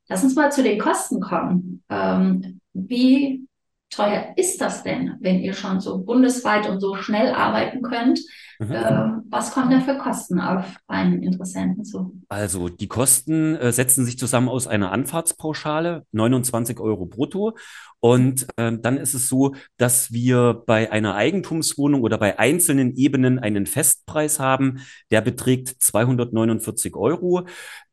lass 0.08 0.24
uns 0.24 0.34
mal 0.34 0.50
zu 0.52 0.62
den 0.62 0.78
Kosten 0.78 1.20
kommen. 1.20 1.82
Ähm, 1.88 2.60
wie 2.72 3.46
teuer 3.90 4.34
ist 4.36 4.60
das 4.60 4.82
denn, 4.82 5.16
wenn 5.20 5.40
ihr 5.40 5.54
schon 5.54 5.80
so 5.80 5.98
bundesweit 5.98 6.68
und 6.68 6.80
so 6.80 6.94
schnell 6.96 7.32
arbeiten 7.32 7.82
könnt? 7.82 8.20
Mhm. 8.58 8.72
Äh, 8.72 9.08
was 9.30 9.52
kommen 9.52 9.70
da 9.70 9.80
für 9.80 9.96
Kosten 9.98 10.40
auf 10.40 10.64
einen 10.88 11.22
Interessenten 11.22 11.84
zu? 11.84 12.20
Also 12.28 12.68
die 12.68 12.88
Kosten 12.88 13.54
äh, 13.56 13.72
setzen 13.72 14.04
sich 14.04 14.18
zusammen 14.18 14.48
aus 14.48 14.66
einer 14.66 14.92
Anfahrtspauschale, 14.92 16.04
29 16.12 16.80
Euro 16.80 17.06
brutto. 17.06 17.56
Und 18.00 18.46
äh, 18.56 18.72
dann 18.80 18.96
ist 18.96 19.14
es 19.14 19.28
so, 19.28 19.54
dass 19.76 20.12
wir 20.12 20.62
bei 20.66 20.92
einer 20.92 21.14
Eigentumswohnung 21.16 22.02
oder 22.02 22.18
bei 22.18 22.38
einzelnen 22.38 22.94
Ebenen 22.94 23.38
einen 23.38 23.66
Festpreis 23.66 24.38
haben, 24.38 24.80
der 25.10 25.20
beträgt 25.20 25.68
249 25.80 26.94
Euro. 26.94 27.46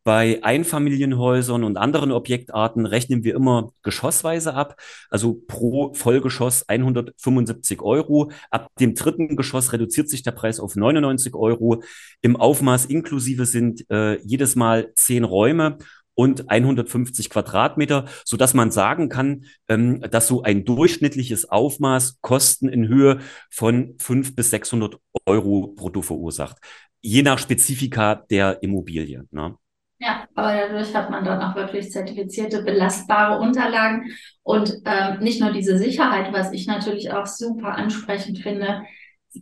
Bei 0.04 0.44
Einfamilienhäusern 0.44 1.64
und 1.64 1.78
anderen 1.78 2.12
Objektarten 2.12 2.86
rechnen 2.86 3.24
wir 3.24 3.34
immer 3.34 3.72
geschossweise 3.82 4.54
ab, 4.54 4.80
also 5.10 5.42
pro 5.48 5.96
Vollgeschoss 5.96 6.70
175 6.70 7.82
Euro. 7.82 8.30
Ab 8.52 8.68
dem 8.80 8.94
dritten 8.94 9.36
Geschoss 9.36 9.74
reduziert 9.74 10.08
sich 10.08 10.22
der 10.22 10.34
Preis 10.34 10.60
auf 10.60 10.76
99 10.76 11.34
Euro. 11.34 11.82
Im 12.22 12.36
Aufmaß 12.36 12.86
inklusive 12.86 13.48
sind 13.48 13.90
äh, 13.90 14.20
jedes 14.22 14.56
Mal 14.56 14.94
zehn 14.94 15.24
Räume 15.24 15.80
und 16.16 16.50
150 16.50 17.30
Quadratmeter, 17.30 18.06
so 18.24 18.38
dass 18.38 18.54
man 18.54 18.72
sagen 18.72 19.10
kann, 19.10 19.46
ähm, 19.68 20.02
dass 20.10 20.28
so 20.28 20.44
ein 20.44 20.66
durchschnittliches 20.66 21.50
Aufmaß 21.50 22.20
Kosten 22.22 22.70
in 22.70 22.88
Höhe 22.88 23.20
von 23.52 23.96
500 24.00 24.36
bis 24.36 24.50
600 24.50 24.98
Euro 25.26 25.74
brutto 25.76 26.02
verursacht, 26.02 26.58
je 27.02 27.22
nach 27.22 27.38
Spezifika 27.38 28.16
der 28.16 28.64
Immobilie. 28.64 29.26
Ne? 29.32 29.56
Ja, 30.00 30.26
aber 30.36 30.54
dadurch 30.54 30.94
hat 30.94 31.10
man 31.10 31.24
dann 31.24 31.42
auch 31.42 31.56
wirklich 31.56 31.92
zertifizierte, 31.92 32.64
belastbare 32.64 33.40
Unterlagen 33.40 34.12
und 34.44 34.74
ähm, 34.86 35.20
nicht 35.20 35.40
nur 35.40 35.52
diese 35.52 35.78
Sicherheit, 35.78 36.34
was 36.34 36.52
ich 36.52 36.68
natürlich 36.68 37.12
auch 37.12 37.26
super 37.26 37.76
ansprechend 37.76 38.40
finde, 38.40 38.84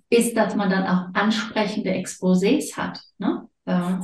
ist, 0.09 0.35
dass 0.35 0.55
man 0.55 0.69
dann 0.69 0.85
auch 0.85 1.13
ansprechende 1.13 1.91
Exposés 1.91 2.77
hat. 2.77 2.99
Ne? 3.17 3.47
Ähm. 3.65 4.03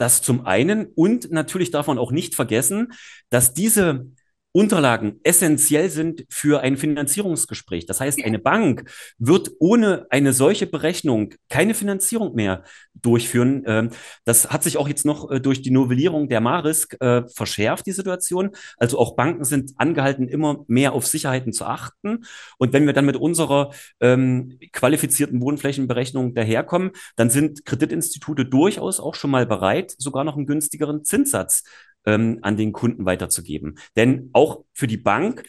Das 0.00 0.22
zum 0.22 0.46
einen 0.46 0.86
und 0.94 1.30
natürlich 1.30 1.70
darf 1.72 1.86
man 1.86 1.98
auch 1.98 2.10
nicht 2.10 2.34
vergessen, 2.34 2.94
dass 3.28 3.52
diese 3.52 4.06
Unterlagen 4.52 5.20
essentiell 5.22 5.90
sind 5.90 6.24
für 6.28 6.60
ein 6.60 6.76
Finanzierungsgespräch. 6.76 7.86
Das 7.86 8.00
heißt, 8.00 8.24
eine 8.24 8.40
Bank 8.40 8.90
wird 9.18 9.52
ohne 9.60 10.06
eine 10.10 10.32
solche 10.32 10.66
Berechnung 10.66 11.34
keine 11.48 11.72
Finanzierung 11.72 12.34
mehr 12.34 12.64
durchführen. 12.94 13.62
Ähm, 13.66 13.90
das 14.24 14.50
hat 14.50 14.64
sich 14.64 14.76
auch 14.76 14.88
jetzt 14.88 15.04
noch 15.04 15.30
äh, 15.30 15.40
durch 15.40 15.62
die 15.62 15.70
Novellierung 15.70 16.28
der 16.28 16.40
Marisk 16.40 16.96
äh, 17.00 17.22
verschärft, 17.28 17.86
die 17.86 17.92
Situation. 17.92 18.50
Also 18.76 18.98
auch 18.98 19.14
Banken 19.14 19.44
sind 19.44 19.72
angehalten, 19.76 20.26
immer 20.28 20.64
mehr 20.66 20.94
auf 20.94 21.06
Sicherheiten 21.06 21.52
zu 21.52 21.64
achten. 21.64 22.24
Und 22.58 22.72
wenn 22.72 22.86
wir 22.86 22.92
dann 22.92 23.06
mit 23.06 23.16
unserer 23.16 23.70
ähm, 24.00 24.58
qualifizierten 24.72 25.40
Wohnflächenberechnung 25.40 26.34
daherkommen, 26.34 26.90
dann 27.14 27.30
sind 27.30 27.64
Kreditinstitute 27.64 28.46
durchaus 28.46 28.98
auch 28.98 29.14
schon 29.14 29.30
mal 29.30 29.46
bereit, 29.46 29.94
sogar 29.96 30.24
noch 30.24 30.36
einen 30.36 30.46
günstigeren 30.46 31.04
Zinssatz 31.04 31.62
ähm, 32.06 32.38
an 32.42 32.56
den 32.56 32.72
Kunden 32.72 33.04
weiterzugeben. 33.04 33.78
Denn 33.96 34.30
auch 34.32 34.64
für 34.72 34.86
die 34.86 34.96
Bank 34.96 35.44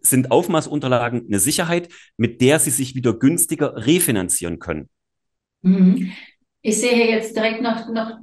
sind 0.00 0.30
Aufmaßunterlagen 0.30 1.26
eine 1.26 1.38
Sicherheit, 1.38 1.88
mit 2.16 2.40
der 2.40 2.58
sie 2.58 2.70
sich 2.70 2.94
wieder 2.94 3.14
günstiger 3.14 3.76
refinanzieren 3.76 4.58
können. 4.58 4.88
Mhm. 5.62 6.12
Ich 6.60 6.80
sehe 6.80 7.08
jetzt 7.08 7.36
direkt 7.36 7.62
noch, 7.62 7.88
noch 7.88 8.18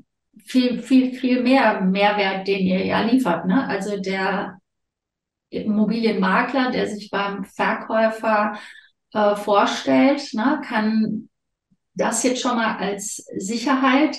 viel, 0.45 0.81
viel, 0.81 1.13
viel 1.13 1.41
mehr 1.41 1.81
Mehrwert, 1.81 2.47
den 2.47 2.65
ihr 2.65 2.85
ja 2.85 3.01
liefert. 3.01 3.45
Ne? 3.45 3.67
Also 3.67 3.99
der 3.99 4.59
Immobilienmakler, 5.49 6.71
der 6.71 6.87
sich 6.87 7.09
beim 7.09 7.43
Verkäufer 7.43 8.59
äh, 9.13 9.35
vorstellt, 9.35 10.33
ne, 10.33 10.61
kann 10.63 11.29
das 11.95 12.23
jetzt 12.23 12.41
schon 12.41 12.55
mal 12.55 12.77
als 12.77 13.17
Sicherheit, 13.35 14.17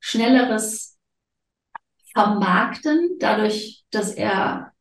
schnelleres 0.00 0.91
vermarkten, 2.12 3.16
dadurch, 3.18 3.84
dass 3.90 4.12
er 4.12 4.72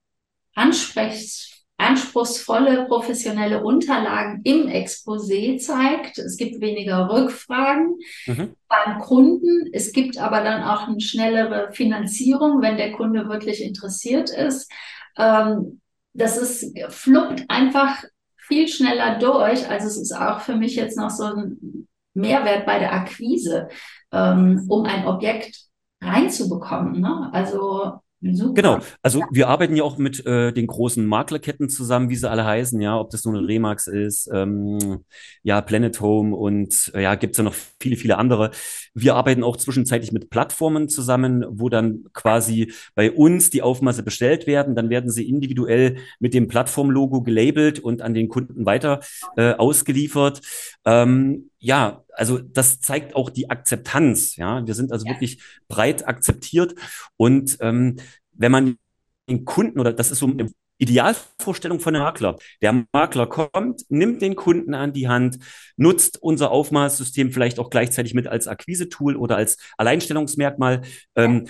anspruchsvolle 0.56 2.86
professionelle 2.86 3.64
Unterlagen 3.64 4.42
im 4.44 4.68
Exposé 4.68 5.58
zeigt. 5.58 6.20
Es 6.20 6.38
gibt 6.38 6.62
weniger 6.62 7.10
Rückfragen 7.10 7.98
mhm. 8.28 8.56
beim 8.68 9.00
Kunden. 9.00 9.70
Es 9.74 9.92
gibt 9.92 10.18
aber 10.18 10.44
dann 10.44 10.64
auch 10.64 10.88
eine 10.88 11.02
schnellere 11.02 11.72
Finanzierung, 11.72 12.62
wenn 12.62 12.78
der 12.78 12.92
Kunde 12.92 13.28
wirklich 13.30 13.64
interessiert 13.64 14.30
ist. 14.30 14.72
Ähm, 15.18 15.82
das 16.14 16.38
ist, 16.38 16.78
fluppt 16.90 17.50
einfach 17.50 18.04
viel 18.38 18.68
schneller 18.68 19.18
durch. 19.18 19.68
Also 19.70 19.88
es 19.88 19.98
ist 19.98 20.12
auch 20.12 20.42
für 20.42 20.56
mich 20.56 20.76
jetzt 20.76 20.98
noch 20.98 21.10
so 21.10 21.24
ein 21.24 21.88
Mehrwert 22.14 22.66
bei 22.66 22.80
der 22.80 22.94
Akquise, 22.94 23.70
ähm, 24.12 24.66
um 24.68 24.86
ein 24.86 25.08
Objekt 25.08 25.71
reinzubekommen. 26.02 27.00
Ne? 27.00 27.30
Also 27.32 28.02
Super. 28.24 28.54
Genau, 28.54 28.80
also 29.02 29.24
wir 29.32 29.48
arbeiten 29.48 29.76
ja 29.76 29.84
auch 29.84 29.98
mit 29.98 30.24
äh, 30.28 30.52
den 30.52 30.68
großen 30.68 31.04
Maklerketten 31.04 31.70
zusammen, 31.70 32.10
wie 32.12 32.16
sie 32.16 32.30
alle 32.30 32.46
heißen, 32.46 32.80
ja, 32.80 33.00
ob 33.00 33.10
das 33.10 33.26
nun 33.26 33.36
ein 33.36 33.46
Remax 33.46 33.88
ist, 33.88 34.30
ähm, 34.32 35.00
ja, 35.42 35.60
Planet 35.62 36.00
Home 36.02 36.36
und 36.36 36.92
äh, 36.94 37.02
ja, 37.02 37.16
gibt's 37.16 37.40
ja 37.40 37.44
noch 37.44 37.56
viele, 37.80 37.96
viele 37.96 38.20
andere. 38.20 38.52
Wir 38.94 39.16
arbeiten 39.16 39.44
auch 39.44 39.58
zwischenzeitlich 39.58 40.12
mit 40.12 40.30
Plattformen 40.30 40.88
zusammen, 40.88 41.44
wo 41.50 41.70
dann 41.70 42.04
quasi 42.14 42.72
bei 42.94 43.12
uns 43.12 43.50
die 43.50 43.64
Aufmaße 43.64 44.04
bestellt 44.04 44.46
werden, 44.46 44.76
dann 44.76 44.92
werden 44.92 45.10
sie 45.10 45.28
individuell 45.28 45.98
mit 46.20 46.36
dem 46.36 46.48
Plattformlogo 46.48 47.24
gelabelt 47.24 47.80
und 47.80 48.04
an 48.04 48.14
den 48.14 48.30
Kunden 48.30 48.68
weiter 48.68 49.00
äh, 49.36 49.54
ausgeliefert. 49.54 50.42
Ähm, 50.86 51.50
ja, 51.62 52.04
also 52.14 52.40
das 52.40 52.82
zeigt 52.82 53.16
auch 53.16 53.30
die 53.30 53.50
Akzeptanz. 53.50 54.36
Ja, 54.36 54.66
wir 54.66 54.74
sind 54.74 54.92
also 54.92 55.06
ja. 55.06 55.14
wirklich 55.14 55.42
breit 55.68 56.08
akzeptiert. 56.08 56.76
Und 57.18 57.58
ähm, 57.62 57.98
wenn 58.34 58.52
man 58.52 58.78
den 59.30 59.46
Kunden 59.46 59.80
oder 59.80 59.94
das 59.94 60.12
ist 60.12 60.20
so 60.20 60.26
eine 60.26 60.50
Idealvorstellung 60.80 61.80
von 61.80 61.96
einem 61.96 62.04
Makler. 62.04 62.38
Der 62.64 62.86
Makler 62.92 63.28
kommt, 63.28 63.84
nimmt 63.90 64.24
den 64.24 64.36
Kunden 64.36 64.74
an 64.74 64.94
die 64.94 65.08
Hand, 65.08 65.38
nutzt 65.78 66.18
unser 66.20 66.50
Aufmaßsystem 66.50 67.32
vielleicht 67.32 67.60
auch 67.60 67.70
gleichzeitig 67.70 68.16
mit 68.16 68.26
als 68.26 68.48
Akquise-Tool 68.48 69.16
oder 69.16 69.36
als 69.38 69.58
Alleinstellungsmerkmal, 69.78 70.82
ähm, 71.16 71.48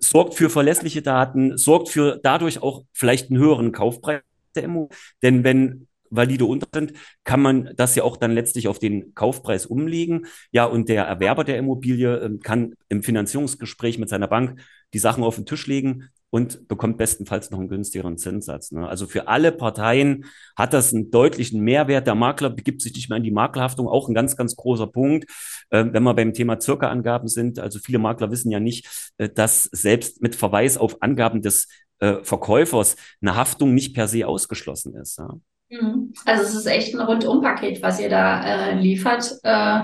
sorgt 0.00 0.34
für 0.34 0.50
verlässliche 0.50 1.00
Daten, 1.00 1.56
sorgt 1.56 1.88
für 1.88 2.20
dadurch 2.22 2.62
auch 2.62 2.84
vielleicht 2.92 3.30
einen 3.30 3.40
höheren 3.40 3.72
Kaufpreis 3.72 4.20
der 4.54 4.64
Immo. 4.64 4.90
Denn 5.22 5.44
wenn 5.44 5.88
valide 6.16 6.44
unter 6.44 6.66
sind, 6.72 6.92
kann 7.24 7.40
man 7.40 7.70
das 7.76 7.94
ja 7.94 8.02
auch 8.02 8.16
dann 8.16 8.32
letztlich 8.32 8.68
auf 8.68 8.78
den 8.78 9.14
Kaufpreis 9.14 9.66
umlegen. 9.66 10.26
Ja, 10.52 10.64
und 10.64 10.88
der 10.88 11.04
Erwerber 11.04 11.44
der 11.44 11.58
Immobilie 11.58 12.16
äh, 12.16 12.38
kann 12.38 12.74
im 12.88 13.02
Finanzierungsgespräch 13.02 13.98
mit 13.98 14.08
seiner 14.08 14.28
Bank 14.28 14.60
die 14.92 14.98
Sachen 14.98 15.24
auf 15.24 15.36
den 15.36 15.46
Tisch 15.46 15.66
legen 15.66 16.08
und 16.34 16.66
bekommt 16.66 16.98
bestenfalls 16.98 17.52
noch 17.52 17.60
einen 17.60 17.68
günstigeren 17.68 18.18
Zinssatz. 18.18 18.72
Ne? 18.72 18.88
Also 18.88 19.06
für 19.06 19.28
alle 19.28 19.52
Parteien 19.52 20.24
hat 20.56 20.72
das 20.72 20.92
einen 20.92 21.12
deutlichen 21.12 21.60
Mehrwert. 21.60 22.08
Der 22.08 22.16
Makler 22.16 22.50
begibt 22.50 22.82
sich 22.82 22.92
nicht 22.92 23.08
mehr 23.08 23.18
in 23.18 23.22
die 23.22 23.30
Maklerhaftung, 23.30 23.86
auch 23.86 24.08
ein 24.08 24.14
ganz, 24.14 24.36
ganz 24.36 24.56
großer 24.56 24.88
Punkt, 24.88 25.30
äh, 25.70 25.84
wenn 25.88 26.02
wir 26.02 26.14
beim 26.14 26.32
Thema 26.32 26.58
Zirka-Angaben 26.58 27.28
sind. 27.28 27.60
Also 27.60 27.78
viele 27.78 28.00
Makler 28.00 28.32
wissen 28.32 28.50
ja 28.50 28.58
nicht, 28.58 29.12
äh, 29.16 29.28
dass 29.28 29.62
selbst 29.70 30.22
mit 30.22 30.34
Verweis 30.34 30.76
auf 30.76 31.00
Angaben 31.02 31.40
des 31.40 31.68
äh, 32.00 32.16
Verkäufers 32.24 32.96
eine 33.22 33.36
Haftung 33.36 33.72
nicht 33.72 33.94
per 33.94 34.08
se 34.08 34.26
ausgeschlossen 34.26 34.96
ist. 34.96 35.18
Ja? 35.18 35.38
Mhm. 35.70 36.12
Also 36.24 36.42
es 36.42 36.54
ist 36.54 36.66
echt 36.66 36.94
ein 36.94 37.00
Rundumpaket, 37.00 37.82
was 37.82 37.98
ihr 37.98 38.08
da 38.08 38.44
äh, 38.44 38.74
liefert. 38.74 39.32
Äh, 39.42 39.80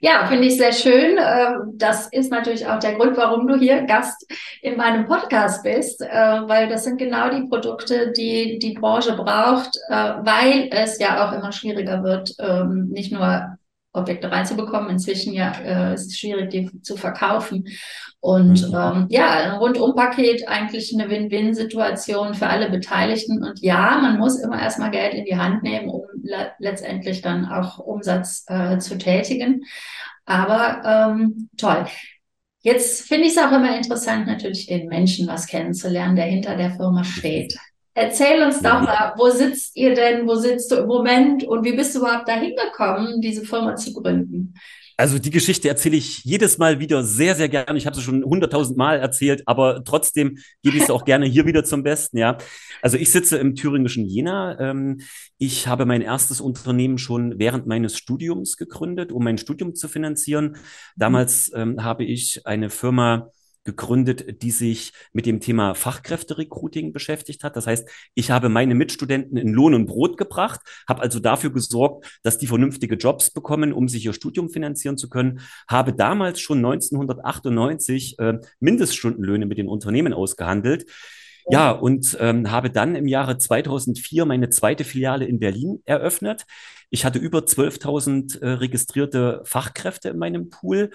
ja, 0.00 0.26
finde 0.26 0.46
ich 0.46 0.56
sehr 0.56 0.72
schön. 0.72 1.16
Äh, 1.16 1.54
das 1.74 2.08
ist 2.08 2.30
natürlich 2.30 2.66
auch 2.66 2.78
der 2.78 2.94
Grund, 2.94 3.16
warum 3.16 3.46
du 3.46 3.56
hier 3.56 3.82
Gast 3.82 4.30
in 4.60 4.76
meinem 4.76 5.06
Podcast 5.06 5.62
bist, 5.62 6.02
äh, 6.02 6.06
weil 6.06 6.68
das 6.68 6.84
sind 6.84 6.98
genau 6.98 7.30
die 7.30 7.48
Produkte, 7.48 8.12
die 8.12 8.58
die 8.58 8.74
Branche 8.74 9.16
braucht, 9.16 9.76
äh, 9.88 9.94
weil 9.94 10.68
es 10.70 10.98
ja 10.98 11.26
auch 11.26 11.32
immer 11.32 11.52
schwieriger 11.52 12.02
wird, 12.02 12.34
ähm, 12.38 12.90
nicht 12.90 13.12
nur 13.12 13.56
Objekte 13.94 14.30
reinzubekommen. 14.30 14.90
Inzwischen 14.90 15.32
ja 15.32 15.52
äh, 15.52 15.94
ist 15.94 16.10
es 16.10 16.18
schwierig, 16.18 16.50
die 16.50 16.82
zu 16.82 16.96
verkaufen. 16.96 17.66
Und 18.20 18.68
mhm. 18.68 18.74
ähm, 18.74 19.06
ja, 19.08 19.30
ein 19.30 19.52
Rundumpaket 19.52 20.48
eigentlich 20.48 20.92
eine 20.94 21.08
Win-Win-Situation 21.08 22.34
für 22.34 22.48
alle 22.48 22.70
Beteiligten. 22.70 23.42
Und 23.42 23.60
ja, 23.60 23.98
man 24.02 24.18
muss 24.18 24.38
immer 24.38 24.60
erstmal 24.60 24.90
Geld 24.90 25.14
in 25.14 25.24
die 25.24 25.36
Hand 25.36 25.62
nehmen, 25.62 25.88
um 25.88 26.02
le 26.22 26.52
letztendlich 26.58 27.22
dann 27.22 27.46
auch 27.46 27.78
Umsatz 27.78 28.44
äh, 28.48 28.78
zu 28.78 28.98
tätigen. 28.98 29.64
Aber 30.26 30.82
ähm, 31.14 31.48
toll. 31.56 31.86
Jetzt 32.62 33.06
finde 33.06 33.26
ich 33.26 33.36
es 33.36 33.38
auch 33.38 33.52
immer 33.52 33.76
interessant, 33.76 34.26
natürlich 34.26 34.66
den 34.66 34.88
Menschen 34.88 35.28
was 35.28 35.46
kennenzulernen, 35.46 36.16
der 36.16 36.24
hinter 36.24 36.56
der 36.56 36.70
Firma 36.70 37.04
steht. 37.04 37.58
Erzähl 37.94 38.42
uns 38.42 38.60
doch 38.60 38.80
mal, 38.80 39.14
wo 39.16 39.30
sitzt 39.30 39.76
ihr 39.76 39.94
denn, 39.94 40.26
wo 40.26 40.34
sitzt 40.34 40.70
du 40.72 40.76
im 40.76 40.86
Moment 40.86 41.44
und 41.44 41.64
wie 41.64 41.76
bist 41.76 41.94
du 41.94 42.00
überhaupt 42.00 42.28
dahin 42.28 42.54
gekommen, 42.56 43.20
diese 43.20 43.44
Firma 43.44 43.76
zu 43.76 43.92
gründen? 43.92 44.54
Also 44.96 45.18
die 45.18 45.30
Geschichte 45.30 45.68
erzähle 45.68 45.96
ich 45.96 46.24
jedes 46.24 46.58
Mal 46.58 46.78
wieder 46.78 47.02
sehr, 47.02 47.34
sehr 47.34 47.48
gerne. 47.48 47.76
Ich 47.76 47.86
habe 47.86 47.96
sie 47.96 48.02
schon 48.02 48.24
hunderttausend 48.24 48.78
Mal 48.78 48.98
erzählt, 48.98 49.42
aber 49.46 49.82
trotzdem 49.84 50.38
gebe 50.62 50.76
ich 50.76 50.84
es 50.84 50.90
auch 50.90 51.04
gerne 51.06 51.26
hier 51.26 51.46
wieder 51.46 51.64
zum 51.64 51.82
Besten. 51.82 52.18
Ja, 52.18 52.38
also 52.80 52.96
ich 52.96 53.10
sitze 53.10 53.38
im 53.38 53.56
thüringischen 53.56 54.04
Jena. 54.04 54.58
Ähm, 54.60 55.00
ich 55.38 55.66
habe 55.66 55.84
mein 55.84 56.00
erstes 56.00 56.40
Unternehmen 56.40 56.98
schon 56.98 57.38
während 57.38 57.66
meines 57.66 57.96
Studiums 57.96 58.56
gegründet, 58.56 59.10
um 59.10 59.24
mein 59.24 59.38
Studium 59.38 59.74
zu 59.74 59.88
finanzieren. 59.88 60.56
Damals 60.96 61.50
ähm, 61.54 61.82
habe 61.82 62.04
ich 62.04 62.46
eine 62.46 62.70
Firma 62.70 63.30
gegründet, 63.64 64.42
die 64.42 64.50
sich 64.50 64.92
mit 65.12 65.26
dem 65.26 65.40
Thema 65.40 65.74
Fachkräfterecruiting 65.74 66.92
beschäftigt 66.92 67.44
hat. 67.44 67.56
Das 67.56 67.66
heißt, 67.66 67.88
ich 68.14 68.30
habe 68.30 68.48
meine 68.48 68.74
Mitstudenten 68.74 69.36
in 69.36 69.52
Lohn 69.52 69.74
und 69.74 69.86
Brot 69.86 70.16
gebracht, 70.16 70.60
habe 70.88 71.02
also 71.02 71.18
dafür 71.18 71.50
gesorgt, 71.50 72.20
dass 72.22 72.38
die 72.38 72.46
vernünftige 72.46 72.96
Jobs 72.96 73.30
bekommen, 73.30 73.72
um 73.72 73.88
sich 73.88 74.04
ihr 74.04 74.12
Studium 74.12 74.50
finanzieren 74.50 74.98
zu 74.98 75.08
können, 75.08 75.40
habe 75.68 75.92
damals 75.92 76.40
schon 76.40 76.58
1998 76.58 78.18
äh, 78.18 78.38
Mindeststundenlöhne 78.60 79.46
mit 79.46 79.58
den 79.58 79.68
Unternehmen 79.68 80.12
ausgehandelt. 80.12 80.86
Ja, 81.50 81.72
und 81.72 82.16
ähm, 82.20 82.50
habe 82.50 82.70
dann 82.70 82.94
im 82.94 83.06
Jahre 83.06 83.36
2004 83.36 84.24
meine 84.24 84.48
zweite 84.48 84.84
Filiale 84.84 85.26
in 85.26 85.38
Berlin 85.38 85.82
eröffnet. 85.84 86.46
Ich 86.88 87.04
hatte 87.04 87.18
über 87.18 87.40
12.000 87.40 88.40
äh, 88.40 88.48
registrierte 88.52 89.42
Fachkräfte 89.44 90.08
in 90.08 90.18
meinem 90.18 90.48
Pool. 90.48 90.90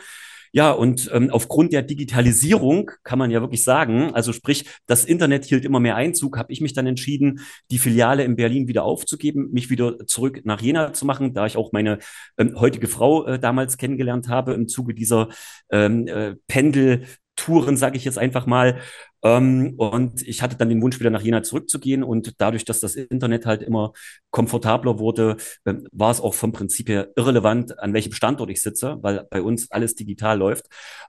Ja, 0.52 0.72
und 0.72 1.10
ähm, 1.14 1.30
aufgrund 1.30 1.74
der 1.74 1.82
Digitalisierung 1.82 2.92
kann 3.04 3.20
man 3.20 3.32
ja 3.32 3.42
wirklich 3.42 3.64
sagen, 3.64 4.14
also 4.14 4.34
sprich, 4.34 4.66
das 4.88 5.06
Internet 5.06 5.46
hielt 5.46 5.66
immer 5.66 5.80
mehr 5.80 5.96
Einzug, 5.96 6.38
habe 6.38 6.52
ich 6.52 6.62
mich 6.62 6.74
dann 6.74 6.88
entschieden, 6.88 7.42
die 7.72 7.80
Filiale 7.80 8.24
in 8.24 8.36
Berlin 8.36 8.68
wieder 8.68 8.84
aufzugeben, 8.84 9.50
mich 9.52 9.70
wieder 9.70 10.06
zurück 10.08 10.42
nach 10.46 10.62
Jena 10.62 10.94
zu 10.94 11.06
machen, 11.06 11.34
da 11.34 11.46
ich 11.46 11.58
auch 11.58 11.72
meine 11.72 12.00
ähm, 12.38 12.60
heutige 12.60 12.88
Frau 12.88 13.26
äh, 13.26 13.40
damals 13.40 13.78
kennengelernt 13.78 14.28
habe 14.30 14.54
im 14.54 14.68
Zuge 14.68 14.94
dieser 14.94 15.30
ähm, 15.72 16.08
äh, 16.08 16.36
Pendel. 16.48 17.04
Touren, 17.40 17.78
sage 17.78 17.98
ich 17.98 18.06
jetzt 18.06 18.18
einfach 18.18 18.46
mal. 18.46 18.80
Ähm, 19.24 19.74
und 19.78 20.22
ich 20.28 20.42
hatte 20.42 20.56
dann 20.58 20.70
den 20.70 20.82
Wunsch, 20.82 21.00
wieder 21.00 21.10
nach 21.10 21.22
Jena 21.22 21.44
zurückzugehen. 21.44 22.04
Und 22.04 22.40
dadurch, 22.40 22.66
dass 22.66 22.80
das 22.80 22.96
Internet 22.96 23.46
halt 23.46 23.62
immer 23.62 23.94
komfortabler 24.32 25.00
wurde, 25.00 25.38
äh, 25.66 25.74
war 25.92 26.12
es 26.12 26.22
auch 26.22 26.34
vom 26.34 26.52
Prinzip 26.52 26.90
her 26.90 27.10
irrelevant, 27.16 27.80
an 27.80 27.94
welchem 27.94 28.14
Standort 28.14 28.50
ich 28.50 28.62
sitze, 28.62 28.98
weil 29.02 29.26
bei 29.30 29.42
uns 29.42 29.72
alles 29.72 29.96
digital 29.96 30.38
läuft. 30.38 30.68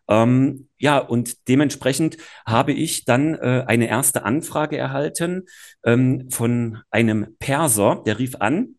Ähm, 0.09 0.69
ja, 0.79 0.99
und 0.99 1.49
dementsprechend 1.49 2.17
habe 2.47 2.73
ich 2.73 3.05
dann 3.05 3.35
äh, 3.35 3.65
eine 3.67 3.89
erste 3.89 4.25
Anfrage 4.25 4.77
erhalten 4.77 5.47
ähm, 5.85 6.31
von 6.31 6.79
einem 6.91 7.37
Perser, 7.39 8.03
der 8.07 8.19
rief 8.19 8.37
an 8.41 8.77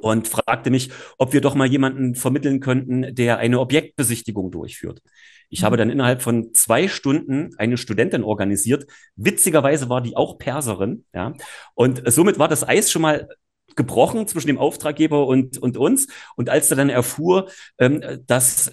und 0.00 0.28
fragte 0.28 0.70
mich, 0.70 0.90
ob 1.18 1.32
wir 1.32 1.40
doch 1.40 1.54
mal 1.54 1.66
jemanden 1.66 2.14
vermitteln 2.14 2.60
könnten, 2.60 3.14
der 3.14 3.38
eine 3.38 3.60
Objektbesichtigung 3.60 4.50
durchführt. 4.50 5.02
Ich 5.48 5.62
habe 5.62 5.76
mhm. 5.76 5.78
dann 5.78 5.90
innerhalb 5.90 6.22
von 6.22 6.52
zwei 6.54 6.88
Stunden 6.88 7.50
eine 7.58 7.76
Studentin 7.76 8.24
organisiert. 8.24 8.86
Witzigerweise 9.16 9.88
war 9.88 10.00
die 10.00 10.16
auch 10.16 10.38
Perserin, 10.38 11.04
ja. 11.14 11.34
Und 11.74 12.02
somit 12.06 12.38
war 12.38 12.48
das 12.48 12.66
Eis 12.66 12.90
schon 12.90 13.02
mal 13.02 13.28
gebrochen 13.76 14.26
zwischen 14.26 14.46
dem 14.48 14.58
Auftraggeber 14.58 15.26
und, 15.26 15.58
und 15.58 15.76
uns. 15.76 16.08
Und 16.36 16.50
als 16.50 16.70
er 16.70 16.76
dann 16.76 16.88
erfuhr, 16.88 17.50
ähm, 17.78 18.02
dass 18.26 18.70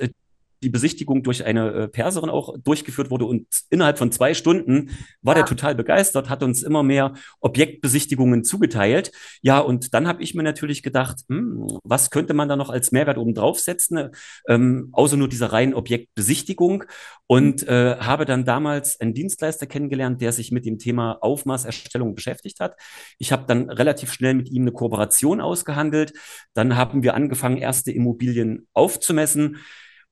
die 0.64 0.70
Besichtigung 0.70 1.24
durch 1.24 1.46
eine 1.46 1.72
äh, 1.72 1.88
Perserin 1.88 2.30
auch 2.30 2.58
durchgeführt 2.58 3.12
wurde 3.12 3.26
und 3.26 3.46
innerhalb 3.70 3.98
von 3.98 4.12
zwei 4.12 4.34
Stunden 4.34 4.92
war 5.22 5.36
ja. 5.36 5.42
der 5.42 5.46
total 5.46 5.76
begeistert, 5.76 6.30
hat 6.30 6.42
uns 6.42 6.64
immer 6.64 6.84
mehr 6.84 7.14
Objektbesichtigungen 7.42 8.44
zugeteilt. 8.44 9.12
Ja, 9.42 9.60
und 9.60 9.94
dann 9.94 10.08
habe 10.08 10.24
ich 10.24 10.34
mir 10.34 10.44
natürlich 10.44 10.82
gedacht, 10.84 11.22
hm, 11.30 11.68
was 11.84 12.10
könnte 12.10 12.34
man 12.34 12.50
da 12.50 12.56
noch 12.56 12.70
als 12.70 12.92
Mehrwert 12.92 13.18
oben 13.18 13.34
draufsetzen, 13.34 14.10
ähm, 14.48 14.90
außer 14.94 15.18
nur 15.18 15.28
dieser 15.28 15.52
reinen 15.52 15.74
Objektbesichtigung 15.74 16.86
und 17.28 17.68
äh, 17.68 17.98
habe 17.98 18.26
dann 18.26 18.46
damals 18.46 19.00
einen 19.00 19.14
Dienstleister 19.14 19.66
kennengelernt, 19.66 20.22
der 20.22 20.32
sich 20.32 20.52
mit 20.52 20.66
dem 20.66 20.80
Thema 20.80 21.18
Aufmaßerstellung 21.22 22.16
beschäftigt 22.16 22.60
hat. 22.60 22.76
Ich 23.18 23.32
habe 23.32 23.46
dann 23.48 23.70
relativ 23.70 24.12
schnell 24.14 24.34
mit 24.34 24.50
ihm 24.50 24.64
eine 24.64 24.72
Kooperation 24.72 25.42
ausgehandelt. 25.42 26.14
Dann 26.54 26.76
haben 26.78 27.04
wir 27.04 27.14
angefangen, 27.14 27.58
erste 27.58 27.92
Immobilien 27.92 28.68
aufzumessen. 28.74 29.58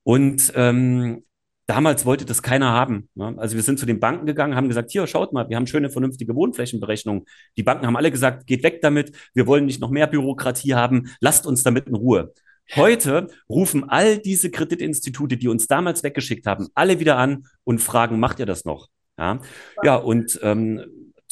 Und 0.04 0.52
ähm, 0.56 1.24
damals 1.66 2.04
wollte 2.04 2.24
das 2.24 2.42
keiner 2.42 2.70
haben. 2.70 3.08
Ne? 3.14 3.34
Also 3.38 3.56
wir 3.56 3.62
sind 3.62 3.78
zu 3.78 3.86
den 3.86 4.00
Banken 4.00 4.26
gegangen, 4.26 4.56
haben 4.56 4.68
gesagt, 4.68 4.90
hier, 4.90 5.06
schaut 5.06 5.32
mal, 5.32 5.48
wir 5.48 5.56
haben 5.56 5.66
schöne, 5.66 5.90
vernünftige 5.90 6.34
Wohnflächenberechnungen. 6.34 7.24
Die 7.56 7.62
Banken 7.62 7.86
haben 7.86 7.96
alle 7.96 8.10
gesagt, 8.10 8.46
geht 8.46 8.62
weg 8.62 8.80
damit, 8.82 9.12
wir 9.34 9.46
wollen 9.46 9.66
nicht 9.66 9.80
noch 9.80 9.90
mehr 9.90 10.06
Bürokratie 10.06 10.74
haben, 10.74 11.10
lasst 11.20 11.46
uns 11.46 11.62
damit 11.62 11.86
in 11.86 11.94
Ruhe. 11.94 12.32
Heute 12.74 13.26
rufen 13.48 13.88
all 13.88 14.18
diese 14.18 14.50
Kreditinstitute, 14.50 15.36
die 15.36 15.48
uns 15.48 15.66
damals 15.66 16.02
weggeschickt 16.02 16.46
haben, 16.46 16.68
alle 16.74 17.00
wieder 17.00 17.18
an 17.18 17.44
und 17.64 17.80
fragen, 17.80 18.18
macht 18.20 18.38
ihr 18.38 18.46
das 18.46 18.64
noch? 18.64 18.88
Ja, 19.18 19.40
ja 19.82 19.96
und 19.96 20.40
ähm, 20.42 20.82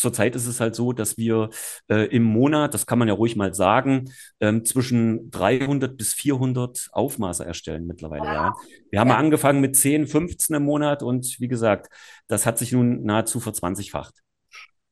Zurzeit 0.01 0.35
ist 0.35 0.47
es 0.47 0.61
halt 0.61 0.75
so, 0.75 0.93
dass 0.93 1.17
wir 1.19 1.51
äh, 1.89 2.07
im 2.07 2.23
Monat, 2.23 2.75
das 2.75 2.87
kann 2.87 2.99
man 2.99 3.09
ja 3.09 3.15
ruhig 3.15 3.37
mal 3.37 3.55
sagen, 3.55 4.11
ähm, 4.41 4.65
zwischen 4.65 5.31
300 5.31 5.97
bis 5.97 6.15
400 6.15 6.89
Aufmaße 6.93 7.45
erstellen 7.45 7.87
mittlerweile. 7.87 8.25
Ja. 8.25 8.55
Wir 8.91 9.01
haben 9.01 9.11
ja. 9.11 9.17
angefangen 9.17 9.61
mit 9.61 9.77
10, 9.77 10.07
15 10.07 10.57
im 10.57 10.65
Monat 10.65 11.03
und 11.03 11.37
wie 11.39 11.49
gesagt, 11.49 11.89
das 12.29 12.47
hat 12.47 12.59
sich 12.59 12.73
nun 12.73 13.05
nahezu 13.05 13.41
verzwanzigfacht. 13.41 14.15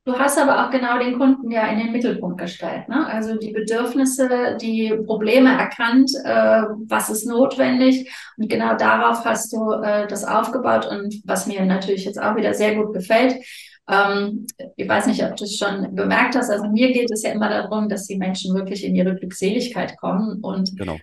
Du 0.05 0.17
hast 0.17 0.39
aber 0.39 0.65
auch 0.65 0.71
genau 0.71 0.97
den 0.97 1.19
Kunden 1.19 1.51
ja 1.51 1.67
in 1.67 1.77
den 1.77 1.91
Mittelpunkt 1.91 2.39
gestellt. 2.39 2.89
Ne? 2.89 3.05
Also 3.05 3.37
die 3.37 3.51
Bedürfnisse, 3.51 4.57
die 4.59 4.97
Probleme 5.05 5.51
erkannt, 5.51 6.11
äh, 6.23 6.63
was 6.87 7.11
ist 7.11 7.27
notwendig. 7.27 8.11
Und 8.37 8.49
genau 8.49 8.75
darauf 8.75 9.23
hast 9.23 9.53
du 9.53 9.71
äh, 9.71 10.07
das 10.07 10.23
aufgebaut. 10.23 10.87
Und 10.87 11.21
was 11.25 11.45
mir 11.45 11.63
natürlich 11.63 12.05
jetzt 12.05 12.19
auch 12.19 12.35
wieder 12.35 12.55
sehr 12.55 12.75
gut 12.75 12.93
gefällt, 12.93 13.35
ähm, 13.89 14.45
ich 14.75 14.87
weiß 14.87 15.07
nicht, 15.07 15.23
ob 15.23 15.35
du 15.35 15.43
es 15.45 15.57
schon 15.57 15.95
bemerkt 15.95 16.35
hast. 16.35 16.49
Also 16.49 16.69
mir 16.69 16.91
geht 16.93 17.11
es 17.11 17.23
ja 17.23 17.31
immer 17.31 17.49
darum, 17.49 17.89
dass 17.89 18.05
die 18.05 18.17
Menschen 18.17 18.55
wirklich 18.55 18.85
in 18.85 18.95
ihre 18.95 19.15
Glückseligkeit 19.15 19.97
kommen 19.97 20.39
und 20.41 20.77
genau. 20.77 20.97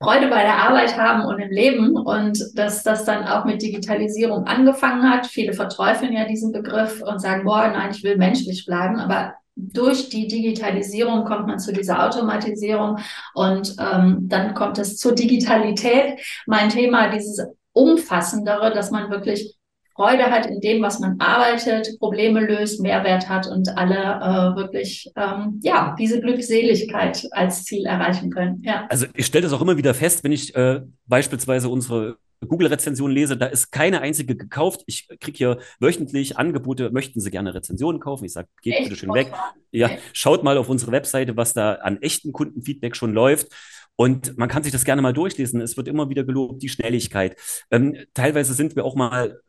Freude 0.00 0.28
bei 0.28 0.42
der 0.42 0.56
Arbeit 0.56 0.96
haben 0.96 1.24
und 1.24 1.40
im 1.40 1.50
Leben 1.50 1.96
und 1.96 2.38
dass 2.54 2.84
das 2.84 3.04
dann 3.04 3.24
auch 3.24 3.44
mit 3.44 3.60
Digitalisierung 3.60 4.44
angefangen 4.46 5.10
hat. 5.10 5.26
Viele 5.26 5.52
verteufeln 5.52 6.12
ja 6.12 6.24
diesen 6.24 6.52
Begriff 6.52 7.02
und 7.02 7.20
sagen, 7.20 7.44
boah, 7.44 7.68
nein, 7.68 7.90
ich 7.90 8.04
will 8.04 8.16
menschlich 8.16 8.64
bleiben, 8.64 8.96
aber 8.96 9.34
durch 9.56 10.08
die 10.08 10.28
Digitalisierung 10.28 11.24
kommt 11.24 11.48
man 11.48 11.58
zu 11.58 11.72
dieser 11.72 12.06
Automatisierung 12.06 12.98
und 13.34 13.74
ähm, 13.80 14.28
dann 14.28 14.54
kommt 14.54 14.78
es 14.78 14.96
zur 14.98 15.16
Digitalität. 15.16 16.20
Mein 16.46 16.68
Thema, 16.68 17.10
dieses 17.10 17.44
umfassendere, 17.72 18.72
dass 18.72 18.92
man 18.92 19.10
wirklich 19.10 19.57
Freude 19.98 20.30
hat 20.30 20.46
in 20.46 20.60
dem, 20.60 20.80
was 20.80 21.00
man 21.00 21.18
arbeitet, 21.18 21.98
Probleme 21.98 22.46
löst, 22.46 22.80
Mehrwert 22.80 23.28
hat 23.28 23.48
und 23.48 23.76
alle 23.76 23.96
äh, 23.96 24.56
wirklich 24.56 25.10
ähm, 25.16 25.58
ja 25.60 25.96
diese 25.98 26.20
Glückseligkeit 26.20 27.26
als 27.32 27.64
Ziel 27.64 27.84
erreichen 27.84 28.30
können. 28.30 28.62
Ja. 28.62 28.86
Also 28.90 29.06
ich 29.16 29.26
stelle 29.26 29.42
das 29.42 29.52
auch 29.52 29.60
immer 29.60 29.76
wieder 29.76 29.94
fest, 29.94 30.22
wenn 30.22 30.30
ich 30.30 30.54
äh, 30.54 30.82
beispielsweise 31.06 31.68
unsere 31.68 32.16
Google-Rezension 32.46 33.10
lese, 33.10 33.36
da 33.36 33.46
ist 33.46 33.72
keine 33.72 34.00
einzige 34.00 34.36
gekauft. 34.36 34.84
Ich 34.86 35.08
kriege 35.18 35.36
hier 35.36 35.58
wöchentlich 35.80 36.38
Angebote, 36.38 36.90
möchten 36.90 37.20
Sie 37.20 37.32
gerne 37.32 37.52
Rezensionen 37.52 38.00
kaufen? 38.00 38.24
Ich 38.24 38.34
sage, 38.34 38.46
geht 38.62 38.74
Echt? 38.74 38.84
bitte 38.84 38.96
schön 38.96 39.12
weg. 39.12 39.32
Ja, 39.72 39.90
schaut 40.12 40.44
mal 40.44 40.58
auf 40.58 40.68
unsere 40.68 40.92
Webseite, 40.92 41.36
was 41.36 41.54
da 41.54 41.72
an 41.74 42.00
echten 42.00 42.30
Kundenfeedback 42.30 42.94
schon 42.94 43.12
läuft. 43.12 43.48
Und 43.96 44.38
man 44.38 44.48
kann 44.48 44.62
sich 44.62 44.70
das 44.70 44.84
gerne 44.84 45.02
mal 45.02 45.12
durchlesen. 45.12 45.60
Es 45.60 45.76
wird 45.76 45.88
immer 45.88 46.08
wieder 46.08 46.22
gelobt, 46.22 46.62
die 46.62 46.68
Schnelligkeit. 46.68 47.36
Ähm, 47.72 47.96
teilweise 48.14 48.54
sind 48.54 48.76
wir 48.76 48.84
auch 48.84 48.94
mal 48.94 49.40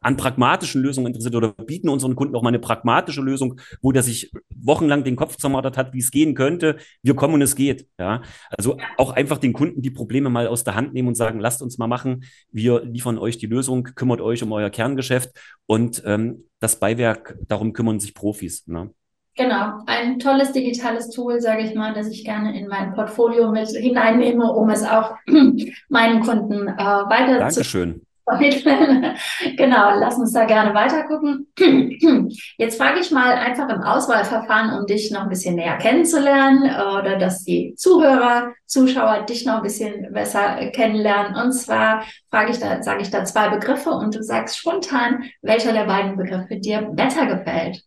an 0.00 0.16
pragmatischen 0.16 0.82
Lösungen 0.82 1.08
interessiert 1.08 1.34
oder 1.34 1.52
bieten 1.52 1.88
unseren 1.88 2.14
Kunden 2.14 2.34
auch 2.36 2.42
mal 2.42 2.48
eine 2.48 2.58
pragmatische 2.58 3.20
Lösung, 3.20 3.60
wo 3.82 3.92
der 3.92 4.02
sich 4.02 4.30
wochenlang 4.54 5.04
den 5.04 5.16
Kopf 5.16 5.36
zermartert 5.36 5.76
hat, 5.76 5.92
wie 5.92 5.98
es 5.98 6.10
gehen 6.10 6.34
könnte. 6.34 6.76
Wir 7.02 7.14
kommen 7.14 7.34
und 7.34 7.42
es 7.42 7.56
geht. 7.56 7.88
Ja, 7.98 8.22
also 8.56 8.78
auch 8.96 9.12
einfach 9.12 9.38
den 9.38 9.52
Kunden 9.52 9.82
die 9.82 9.90
Probleme 9.90 10.30
mal 10.30 10.46
aus 10.46 10.64
der 10.64 10.74
Hand 10.74 10.94
nehmen 10.94 11.08
und 11.08 11.14
sagen, 11.14 11.40
lasst 11.40 11.62
uns 11.62 11.78
mal 11.78 11.88
machen. 11.88 12.24
Wir 12.50 12.84
liefern 12.84 13.18
euch 13.18 13.38
die 13.38 13.46
Lösung, 13.46 13.84
kümmert 13.94 14.20
euch 14.20 14.42
um 14.42 14.52
euer 14.52 14.70
Kerngeschäft 14.70 15.30
und 15.66 16.02
ähm, 16.06 16.44
das 16.60 16.80
Beiwerk, 16.80 17.36
darum 17.48 17.72
kümmern 17.72 18.00
sich 18.00 18.14
Profis. 18.14 18.66
Ne? 18.66 18.90
Genau, 19.38 19.84
ein 19.86 20.18
tolles 20.18 20.50
digitales 20.50 21.10
Tool, 21.10 21.40
sage 21.40 21.62
ich 21.62 21.74
mal, 21.76 21.94
das 21.94 22.08
ich 22.08 22.24
gerne 22.24 22.58
in 22.58 22.66
mein 22.66 22.92
Portfolio 22.92 23.52
mit 23.52 23.68
hineinnehme, 23.68 24.52
um 24.52 24.68
es 24.68 24.82
auch 24.82 25.14
meinen 25.88 26.22
Kunden 26.22 26.66
äh, 26.66 26.76
weiter 26.76 27.38
Dankeschön. 27.38 28.04
genau, 29.56 29.98
lass 29.98 30.16
uns 30.16 30.32
da 30.32 30.44
gerne 30.44 30.74
weiter 30.74 31.04
gucken. 31.04 31.48
Jetzt 32.58 32.80
frage 32.80 33.00
ich 33.00 33.10
mal 33.10 33.32
einfach 33.32 33.68
im 33.68 33.82
Auswahlverfahren, 33.82 34.78
um 34.78 34.86
dich 34.86 35.10
noch 35.10 35.22
ein 35.22 35.28
bisschen 35.28 35.56
näher 35.56 35.78
kennenzulernen 35.78 36.64
oder 36.64 37.16
dass 37.18 37.44
die 37.44 37.74
Zuhörer, 37.76 38.52
Zuschauer 38.66 39.22
dich 39.22 39.46
noch 39.46 39.56
ein 39.56 39.62
bisschen 39.62 40.12
besser 40.12 40.70
kennenlernen. 40.70 41.36
Und 41.36 41.52
zwar 41.52 42.04
frage 42.30 42.52
ich 42.52 42.58
da, 42.58 42.82
sage 42.82 43.02
ich 43.02 43.10
da 43.10 43.24
zwei 43.24 43.48
Begriffe 43.48 43.90
und 43.90 44.14
du 44.14 44.22
sagst 44.22 44.58
spontan, 44.58 45.24
welcher 45.42 45.72
der 45.72 45.84
beiden 45.84 46.16
Begriffe 46.16 46.56
dir 46.56 46.82
besser 46.92 47.26
gefällt. 47.26 47.82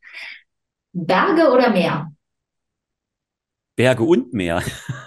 Berge 0.94 1.52
oder 1.52 1.70
Meer? 1.70 2.12
Berge 3.82 4.04
und 4.04 4.32
Meer. 4.32 4.62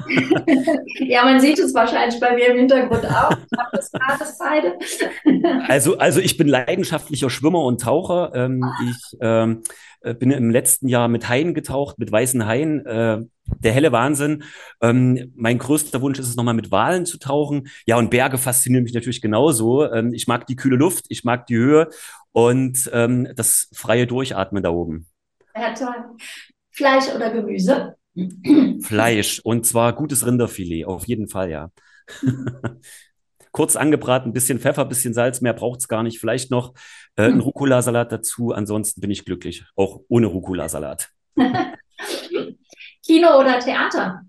ja, 0.99 1.25
man 1.25 1.39
sieht 1.39 1.61
es 1.61 1.73
wahrscheinlich 1.75 2.19
bei 2.19 2.35
mir 2.35 2.49
im 2.49 2.59
Hintergrund 2.59 3.07
auch. 3.07 3.31
Ich 3.31 3.57
habe 3.57 3.71
das 3.71 3.93
Tagesseite. 3.93 4.79
also, 5.69 5.97
also 5.99 6.19
ich 6.19 6.37
bin 6.37 6.49
leidenschaftlicher 6.49 7.31
Schwimmer 7.31 7.63
und 7.63 7.83
Taucher. 7.83 8.33
Ähm, 8.35 8.65
ich 8.83 9.19
ähm, 9.21 9.63
äh, 10.01 10.13
bin 10.13 10.33
im 10.33 10.51
letzten 10.51 10.89
Jahr 10.89 11.07
mit 11.07 11.29
Haien 11.29 11.55
getaucht, 11.55 12.01
mit 12.01 12.11
weißen 12.11 12.47
Haien. 12.47 12.85
Äh, 12.85 13.21
der 13.47 13.73
helle 13.73 13.93
Wahnsinn. 13.93 14.43
Ähm, 14.81 15.33
mein 15.37 15.59
größter 15.59 16.01
Wunsch 16.01 16.19
ist 16.19 16.27
es 16.27 16.35
nochmal 16.35 16.55
mit 16.55 16.73
Walen 16.73 17.07
zu 17.07 17.19
tauchen. 17.19 17.69
Ja, 17.87 17.97
und 17.97 18.11
Berge 18.11 18.39
faszinieren 18.39 18.83
mich 18.83 18.95
natürlich 18.95 19.21
genauso. 19.21 19.89
Ähm, 19.89 20.13
ich 20.15 20.27
mag 20.27 20.49
die 20.49 20.57
kühle 20.57 20.77
Luft, 20.77 21.05
ich 21.11 21.23
mag 21.23 21.47
die 21.47 21.59
Höhe 21.59 21.91
und 22.33 22.91
ähm, 22.93 23.29
das 23.37 23.69
freie 23.73 24.09
Durchatmen 24.09 24.65
da 24.65 24.71
oben. 24.71 25.07
Ja, 25.55 25.73
toll. 25.75 25.95
Fleisch 26.73 27.15
oder 27.15 27.31
Gemüse? 27.31 27.95
Fleisch 28.81 29.41
und 29.41 29.67
zwar 29.67 29.93
gutes 29.93 30.27
Rinderfilet, 30.27 30.85
auf 30.85 31.07
jeden 31.07 31.29
Fall, 31.29 31.51
ja. 31.51 31.71
Kurz 33.53 33.77
angebraten, 33.77 34.33
bisschen 34.33 34.59
Pfeffer, 34.59 34.85
bisschen 34.85 35.15
Salz, 35.15 35.41
mehr 35.41 35.53
braucht 35.53 35.81
es 35.81 35.89
gar 35.89 36.03
nicht. 36.03 36.19
Vielleicht 36.19 36.51
noch 36.51 36.75
äh, 37.17 37.27
ein. 37.27 37.41
Rucola-Salat 37.41 38.11
dazu. 38.11 38.53
Ansonsten 38.53 39.01
bin 39.01 39.13
ich 39.13 39.25
glücklich, 39.25 39.65
auch 39.77 40.01
ohne 40.09 40.27
Rucola-Salat. 40.27 41.11
Kino 43.07 43.39
oder 43.39 43.61
Theater? 43.61 44.23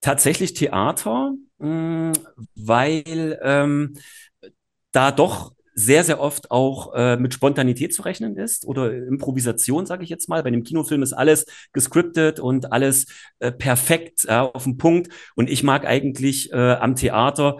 Tatsächlich 0.00 0.54
Theater, 0.54 1.34
mh, 1.58 1.68
hm, 1.68 2.12
weil 2.54 3.38
ähm, 3.42 3.96
da 4.92 5.12
doch 5.12 5.52
sehr, 5.78 6.02
sehr 6.02 6.18
oft 6.18 6.50
auch 6.50 6.92
äh, 6.94 7.16
mit 7.16 7.32
Spontanität 7.32 7.94
zu 7.94 8.02
rechnen 8.02 8.36
ist 8.36 8.66
oder 8.66 8.92
Improvisation, 8.92 9.86
sage 9.86 10.02
ich 10.02 10.10
jetzt 10.10 10.28
mal. 10.28 10.42
Bei 10.42 10.48
einem 10.48 10.64
Kinofilm 10.64 11.04
ist 11.04 11.12
alles 11.12 11.46
gescriptet 11.72 12.40
und 12.40 12.72
alles 12.72 13.06
äh, 13.38 13.52
perfekt 13.52 14.24
äh, 14.26 14.32
auf 14.32 14.64
den 14.64 14.76
Punkt. 14.76 15.12
Und 15.36 15.48
ich 15.48 15.62
mag 15.62 15.86
eigentlich 15.86 16.52
äh, 16.52 16.56
am 16.56 16.96
Theater, 16.96 17.58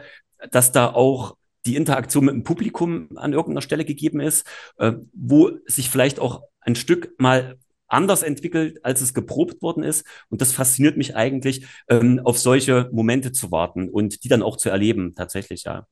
dass 0.50 0.72
da 0.72 0.92
auch 0.92 1.37
die 1.64 1.76
Interaktion 1.76 2.24
mit 2.24 2.35
dem 2.35 2.42
Publikum 2.42 3.09
an 3.14 3.33
irgendeiner 3.33 3.62
Stelle 3.62 3.85
gegeben 3.85 4.18
ist, 4.18 4.44
äh, 4.78 4.94
wo 5.12 5.52
sich 5.66 5.88
vielleicht 5.88 6.18
auch 6.18 6.42
ein 6.61 6.74
Stück 6.74 7.14
mal 7.18 7.57
anders 7.87 8.24
entwickelt, 8.24 8.85
als 8.85 9.00
es 9.00 9.14
geprobt 9.14 9.62
worden 9.62 9.85
ist. 9.85 10.04
Und 10.28 10.40
das 10.40 10.52
fasziniert 10.52 10.96
mich 10.96 11.14
eigentlich, 11.14 11.66
ähm, 11.88 12.20
auf 12.24 12.37
solche 12.38 12.90
Momente 12.90 13.31
zu 13.31 13.52
warten 13.52 13.88
und 13.88 14.24
die 14.24 14.28
dann 14.28 14.42
auch 14.42 14.57
zu 14.57 14.70
erleben, 14.70 15.14
tatsächlich, 15.14 15.62
ja. 15.62 15.87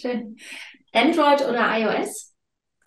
Schön. 0.00 0.36
Android 0.94 1.42
oder 1.46 1.76
iOS? 1.76 2.32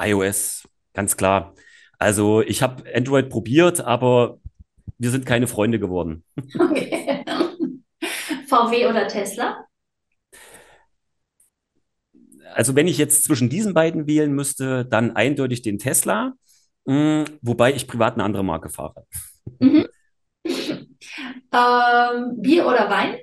iOS, 0.02 0.67
ganz 0.93 1.17
klar. 1.17 1.54
Also 2.00 2.41
ich 2.41 2.62
habe 2.62 2.84
Android 2.96 3.30
probiert, 3.30 3.82
aber 3.82 4.39
wir 4.98 5.12
sind 5.12 5.26
keine 5.26 5.48
Freunde 5.48 5.80
geworden. 5.80 6.24
Okay. 6.60 7.24
VW 8.48 8.88
oder 8.88 9.08
Tesla? 9.08 9.65
Also 12.54 12.76
wenn 12.76 12.88
ich 12.88 12.98
jetzt 12.98 13.26
zwischen 13.26 13.50
diesen 13.50 13.74
beiden 13.74 14.08
wählen 14.08 14.32
müsste, 14.32 14.86
dann 14.86 15.15
eindeutig 15.15 15.62
den 15.62 15.80
Tesla, 15.80 16.34
mh, 16.86 17.26
hm, 17.28 17.39
wobei 17.41 17.74
ich 17.74 17.88
privat 17.88 18.13
eine 18.13 18.24
andere 18.24 18.43
Marke 18.43 18.70
fahre. 18.70 19.06
Mhm. 19.60 19.88
Ähm, 21.54 22.41
Bier 22.41 22.67
oder 22.67 22.89
Wein? 22.89 23.17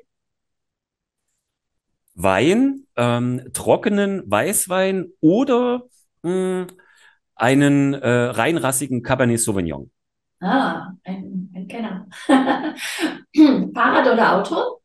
Wein, 2.15 2.87
ähm, 2.97 3.51
trockenen 3.53 4.23
Weißwein 4.31 5.07
oder 5.21 5.83
mh, 6.23 6.31
hm, 6.31 6.67
einen 7.35 7.95
äh, 7.95 8.09
reinrassigen 8.09 9.03
Cabernet 9.03 9.41
Sauvignon. 9.41 9.91
Ah, 10.41 10.93
ein, 11.05 11.51
ein 11.55 11.69
Kenner. 11.69 12.07
Fahrrad 13.75 14.13
oder 14.13 14.37
Auto? 14.37 14.81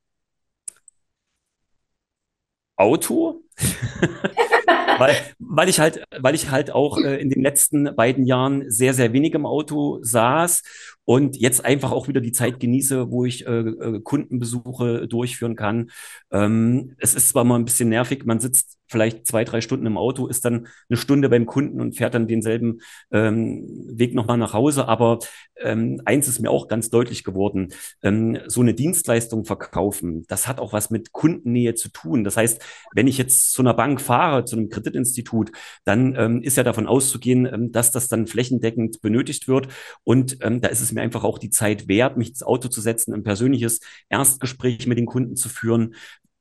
Auto, 2.77 3.41
weil, 4.97 5.15
weil 5.39 5.69
ich 5.69 5.79
halt, 5.79 6.03
weil 6.19 6.35
ich 6.35 6.51
halt 6.51 6.71
auch 6.71 6.97
äh, 6.97 7.17
in 7.21 7.29
den 7.29 7.41
letzten 7.41 7.95
beiden 7.95 8.25
Jahren 8.25 8.69
sehr, 8.69 8.93
sehr 8.93 9.13
wenig 9.13 9.33
im 9.33 9.45
Auto 9.45 9.99
saß 10.01 10.63
und 11.09 11.37
jetzt 11.37 11.65
einfach 11.65 11.91
auch 11.91 12.07
wieder 12.07 12.21
die 12.21 12.31
Zeit 12.31 12.59
genieße, 12.59 13.09
wo 13.09 13.25
ich 13.25 13.47
äh, 13.47 13.61
äh, 13.61 13.99
Kundenbesuche 14.01 15.07
durchführen 15.07 15.55
kann. 15.55 15.89
Ähm, 16.31 16.93
es 16.99 17.15
ist 17.15 17.29
zwar 17.29 17.45
mal 17.45 17.55
ein 17.55 17.65
bisschen 17.65 17.89
nervig, 17.89 18.25
man 18.25 18.39
sitzt 18.39 18.77
vielleicht 18.89 19.25
zwei, 19.25 19.43
drei 19.43 19.61
Stunden 19.61 19.85
im 19.85 19.97
Auto, 19.97 20.27
ist 20.27 20.45
dann 20.45 20.67
eine 20.87 20.97
Stunde 20.97 21.29
beim 21.29 21.47
Kunden 21.47 21.81
und 21.81 21.95
fährt 21.95 22.13
dann 22.13 22.27
denselben 22.27 22.81
ähm, 23.11 23.65
Weg 23.91 24.13
nochmal 24.13 24.37
nach 24.37 24.53
Hause. 24.53 24.87
Aber 24.87 25.17
ähm, 25.59 25.99
eins 26.05 26.27
ist 26.27 26.41
mir 26.41 26.51
auch 26.51 26.67
ganz 26.67 26.91
deutlich 26.91 27.23
geworden, 27.23 27.69
ähm, 28.03 28.37
so 28.45 28.61
eine 28.61 28.75
Dienstleistung 28.75 29.45
verkaufen, 29.45 30.25
das 30.27 30.47
hat 30.47 30.59
auch 30.59 30.73
was 30.73 30.89
mit 30.89 31.11
Kundennähe 31.11 31.75
zu 31.75 31.89
tun. 31.89 32.23
Das 32.23 32.37
heißt, 32.37 32.63
wenn 32.93 33.07
ich 33.07 33.17
jetzt 33.17 33.48
zu 33.51 33.61
einer 33.61 33.73
Bank 33.73 34.01
fahre, 34.01 34.45
zu 34.45 34.55
einem 34.55 34.69
Kreditinstitut, 34.69 35.51
dann 35.85 36.15
ähm, 36.15 36.41
ist 36.41 36.57
ja 36.57 36.63
davon 36.63 36.87
auszugehen, 36.87 37.45
ähm, 37.45 37.71
dass 37.71 37.91
das 37.91 38.07
dann 38.07 38.27
flächendeckend 38.27 39.01
benötigt 39.01 39.47
wird. 39.47 39.67
Und 40.03 40.37
ähm, 40.41 40.61
da 40.61 40.69
ist 40.69 40.81
es 40.81 40.91
mir 40.91 41.01
einfach 41.01 41.23
auch 41.23 41.37
die 41.37 41.49
Zeit 41.49 41.87
wert, 41.87 42.17
mich 42.17 42.29
ins 42.29 42.43
Auto 42.43 42.69
zu 42.69 42.81
setzen, 42.81 43.13
ein 43.13 43.23
persönliches 43.23 43.79
Erstgespräch 44.09 44.87
mit 44.87 44.97
den 44.97 45.05
Kunden 45.05 45.35
zu 45.35 45.49
führen, 45.49 45.95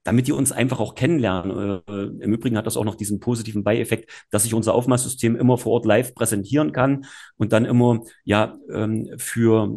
damit 0.08 0.26
die 0.26 0.32
uns 0.32 0.52
einfach 0.52 0.80
auch 0.80 0.94
kennenlernen. 0.94 1.82
Äh, 1.86 2.24
Im 2.24 2.32
Übrigen 2.32 2.56
hat 2.56 2.66
das 2.66 2.78
auch 2.78 2.84
noch 2.84 2.94
diesen 2.94 3.20
positiven 3.20 3.62
Beieffekt, 3.62 4.10
dass 4.30 4.46
ich 4.46 4.54
unser 4.54 4.74
Aufmaßsystem 4.74 5.36
immer 5.36 5.58
vor 5.58 5.72
Ort 5.72 5.84
live 5.84 6.14
präsentieren 6.14 6.72
kann 6.72 7.04
und 7.36 7.52
dann 7.52 7.66
immer 7.66 8.00
ja 8.24 8.56
ähm, 8.72 9.10
für 9.18 9.76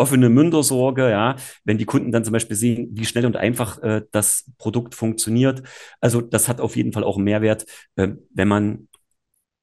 offene 0.00 0.30
Münder 0.30 0.62
sorge, 0.62 1.10
ja, 1.10 1.36
wenn 1.64 1.78
die 1.78 1.84
Kunden 1.84 2.10
dann 2.10 2.24
zum 2.24 2.32
Beispiel 2.32 2.56
sehen, 2.56 2.88
wie 2.92 3.04
schnell 3.04 3.26
und 3.26 3.36
einfach 3.36 3.82
äh, 3.82 4.02
das 4.10 4.50
Produkt 4.58 4.94
funktioniert. 4.94 5.62
Also 6.00 6.20
das 6.20 6.48
hat 6.48 6.60
auf 6.60 6.74
jeden 6.74 6.92
Fall 6.92 7.04
auch 7.04 7.16
einen 7.16 7.24
Mehrwert, 7.24 7.66
äh, 7.96 8.08
wenn 8.34 8.48
man 8.48 8.88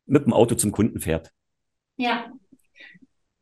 mit 0.05 0.25
dem 0.25 0.33
Auto 0.33 0.55
zum 0.55 0.71
Kunden 0.71 0.99
fährt. 0.99 1.31
Ja, 1.97 2.31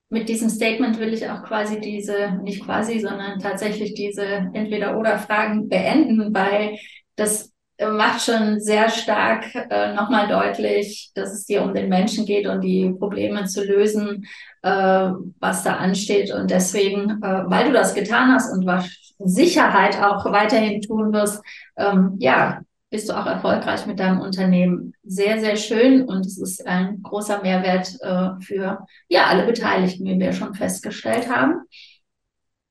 mit 0.10 0.30
diesem 0.30 0.50
Statement 0.50 1.00
will 1.00 1.14
ich 1.14 1.28
auch 1.30 1.44
quasi 1.44 1.82
diese, 1.82 2.40
nicht 2.44 2.64
quasi, 2.64 3.00
sondern 3.00 3.40
tatsächlich 3.40 3.94
diese 3.96 4.26
Entweder-Oder-Fragen 4.26 5.68
beenden, 5.68 6.34
weil 6.34 6.78
das 7.16 7.52
macht 7.80 8.22
schon 8.22 8.60
sehr 8.60 8.90
stark 8.90 9.54
äh, 9.54 9.94
nochmal 9.94 10.28
deutlich, 10.28 11.12
dass 11.14 11.34
es 11.34 11.46
dir 11.46 11.64
um 11.64 11.74
den 11.74 11.90
Menschen 11.90 12.26
geht 12.26 12.48
und 12.48 12.62
die 12.62 12.94
Probleme 12.98 13.46
zu 13.46 13.64
lösen, 13.66 14.26
äh, 14.62 15.12
was 15.40 15.64
da 15.64 15.76
ansteht. 15.76 16.32
Und 16.34 16.52
deswegen, 16.52 17.22
äh, 17.22 17.44
weil 17.48 17.66
du 17.68 17.74
das 17.74 17.94
getan 17.94 18.34
hast 18.34 18.52
und 18.54 18.66
was 18.66 18.90
Sicherheit 19.20 20.02
auch 20.02 20.26
weiterhin 20.32 20.82
tun 20.82 21.12
wirst, 21.14 21.42
ähm, 21.78 22.16
ja, 22.20 22.62
bist 22.90 23.10
du 23.10 23.14
auch 23.14 23.26
erfolgreich 23.26 23.86
mit 23.88 24.00
deinem 24.00 24.22
Unternehmen. 24.22 24.94
Sehr, 25.04 25.40
sehr 25.40 25.58
schön 25.58 26.04
und 26.04 26.26
es 26.26 26.38
ist 26.38 26.66
ein 26.66 27.02
großer 27.04 27.42
Mehrwert 27.42 27.98
äh, 28.02 28.42
für 28.42 28.86
ja 29.10 29.26
alle 29.26 29.46
Beteiligten, 29.46 30.06
wie 30.06 30.20
wir 30.20 30.32
schon 30.32 30.54
festgestellt 30.54 31.30
haben. 31.30 31.62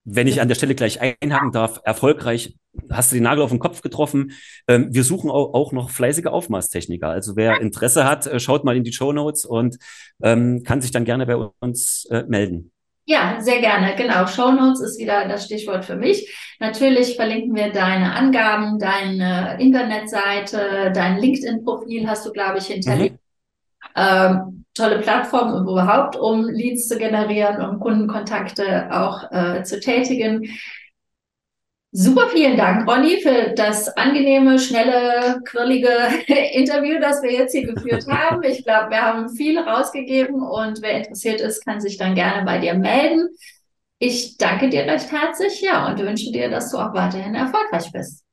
Wenn 0.04 0.26
ich 0.26 0.40
an 0.40 0.48
der 0.48 0.54
Stelle 0.54 0.74
gleich 0.74 1.00
einhaken 1.00 1.52
darf, 1.52 1.80
erfolgreich 1.84 2.54
hast 2.90 3.12
du 3.12 3.16
den 3.16 3.24
Nagel 3.24 3.42
auf 3.42 3.50
den 3.50 3.58
Kopf 3.58 3.80
getroffen. 3.80 4.32
Ähm, 4.68 4.88
wir 4.90 5.04
suchen 5.04 5.30
auch, 5.30 5.72
noch 5.72 5.90
fleißige 5.90 6.26
Aufmaßtechniker. 6.26 7.08
Also 7.08 7.36
wer 7.36 7.60
Interesse 7.60 8.04
hat, 8.04 8.26
äh, 8.26 8.38
schaut 8.38 8.64
mal 8.64 8.76
in 8.76 8.84
die 8.84 8.92
Show 8.92 9.12
Notes 9.12 9.44
und 9.44 9.78
ähm, 10.22 10.62
kann 10.64 10.80
sich 10.80 10.90
dann 10.90 11.04
gerne 11.04 11.26
bei 11.26 11.36
uns 11.60 12.06
äh, 12.10 12.24
melden. 12.28 12.70
Ja, 13.06 13.38
sehr 13.40 13.60
gerne. 13.60 13.94
Genau. 13.96 14.26
Show 14.26 14.50
Notes 14.50 14.80
ist 14.80 14.98
wieder 14.98 15.28
das 15.28 15.44
Stichwort 15.44 15.84
für 15.84 15.96
mich. 15.96 16.34
Natürlich 16.58 17.16
verlinken 17.16 17.54
wir 17.54 17.70
deine 17.70 18.14
Angaben, 18.14 18.78
deine 18.78 19.58
Internetseite, 19.60 20.90
dein 20.94 21.18
LinkedIn-Profil 21.18 22.08
hast 22.08 22.24
du, 22.24 22.32
glaube 22.32 22.58
ich, 22.58 22.66
hinterlegt. 22.66 23.14
Mhm. 23.14 23.23
Ähm, 23.96 24.64
tolle 24.74 25.00
Plattform 25.00 25.66
überhaupt, 25.66 26.16
um 26.16 26.48
Leads 26.48 26.88
zu 26.88 26.98
generieren, 26.98 27.64
um 27.64 27.78
Kundenkontakte 27.78 28.88
auch 28.90 29.30
äh, 29.30 29.62
zu 29.62 29.80
tätigen. 29.80 30.48
Super, 31.96 32.28
vielen 32.28 32.56
Dank, 32.56 32.88
Ronny, 32.90 33.20
für 33.22 33.52
das 33.54 33.86
angenehme, 33.96 34.58
schnelle, 34.58 35.40
quirlige 35.44 35.90
Interview, 36.52 36.98
das 37.00 37.22
wir 37.22 37.32
jetzt 37.32 37.52
hier 37.52 37.72
geführt 37.72 38.04
haben. 38.10 38.42
Ich 38.42 38.64
glaube, 38.64 38.90
wir 38.90 39.00
haben 39.00 39.28
viel 39.28 39.56
rausgegeben 39.60 40.42
und 40.42 40.82
wer 40.82 40.98
interessiert 40.98 41.40
ist, 41.40 41.64
kann 41.64 41.80
sich 41.80 41.96
dann 41.96 42.16
gerne 42.16 42.44
bei 42.44 42.58
dir 42.58 42.74
melden. 42.74 43.28
Ich 44.00 44.38
danke 44.38 44.70
dir 44.70 44.86
recht 44.86 45.12
herzlich, 45.12 45.60
ja, 45.60 45.86
und 45.86 46.00
wünsche 46.00 46.32
dir, 46.32 46.50
dass 46.50 46.72
du 46.72 46.78
auch 46.78 46.94
weiterhin 46.94 47.36
erfolgreich 47.36 47.92
bist. 47.92 48.24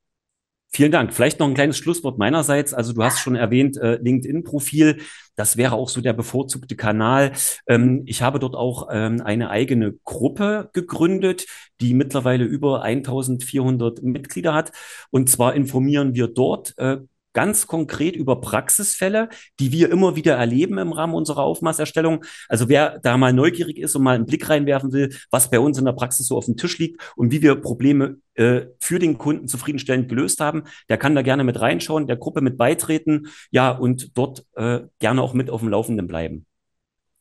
Vielen 0.74 0.90
Dank. 0.90 1.12
Vielleicht 1.12 1.38
noch 1.38 1.48
ein 1.48 1.54
kleines 1.54 1.76
Schlusswort 1.76 2.16
meinerseits. 2.16 2.72
Also 2.72 2.94
du 2.94 3.02
hast 3.02 3.18
schon 3.18 3.34
erwähnt, 3.36 3.76
äh, 3.76 3.96
LinkedIn-Profil. 3.96 5.02
Das 5.36 5.58
wäre 5.58 5.74
auch 5.74 5.90
so 5.90 6.00
der 6.00 6.14
bevorzugte 6.14 6.76
Kanal. 6.76 7.32
Ähm, 7.66 8.04
ich 8.06 8.22
habe 8.22 8.38
dort 8.38 8.54
auch 8.54 8.88
ähm, 8.90 9.20
eine 9.20 9.50
eigene 9.50 9.92
Gruppe 10.04 10.70
gegründet, 10.72 11.44
die 11.82 11.92
mittlerweile 11.92 12.44
über 12.44 12.82
1400 12.82 14.02
Mitglieder 14.02 14.54
hat. 14.54 14.72
Und 15.10 15.28
zwar 15.28 15.54
informieren 15.54 16.14
wir 16.14 16.28
dort 16.28 16.72
äh, 16.78 16.98
ganz 17.32 17.66
konkret 17.66 18.16
über 18.16 18.40
Praxisfälle, 18.40 19.28
die 19.60 19.72
wir 19.72 19.90
immer 19.90 20.16
wieder 20.16 20.34
erleben 20.34 20.78
im 20.78 20.92
Rahmen 20.92 21.14
unserer 21.14 21.42
Aufmaßerstellung. 21.42 22.24
Also 22.48 22.68
wer 22.68 22.98
da 23.00 23.16
mal 23.16 23.32
neugierig 23.32 23.78
ist 23.78 23.94
und 23.94 24.02
mal 24.02 24.14
einen 24.14 24.26
Blick 24.26 24.48
reinwerfen 24.48 24.92
will, 24.92 25.14
was 25.30 25.50
bei 25.50 25.60
uns 25.60 25.78
in 25.78 25.84
der 25.84 25.92
Praxis 25.92 26.26
so 26.26 26.36
auf 26.36 26.46
dem 26.46 26.56
Tisch 26.56 26.78
liegt 26.78 27.00
und 27.16 27.32
wie 27.32 27.42
wir 27.42 27.56
Probleme 27.56 28.16
äh, 28.34 28.62
für 28.80 28.98
den 28.98 29.18
Kunden 29.18 29.48
zufriedenstellend 29.48 30.08
gelöst 30.08 30.40
haben, 30.40 30.64
der 30.88 30.98
kann 30.98 31.14
da 31.14 31.22
gerne 31.22 31.44
mit 31.44 31.60
reinschauen, 31.60 32.06
der 32.06 32.16
Gruppe 32.16 32.40
mit 32.40 32.56
beitreten, 32.56 33.28
ja, 33.50 33.70
und 33.70 34.16
dort 34.16 34.44
äh, 34.56 34.80
gerne 34.98 35.22
auch 35.22 35.34
mit 35.34 35.50
auf 35.50 35.60
dem 35.60 35.70
Laufenden 35.70 36.06
bleiben. 36.06 36.46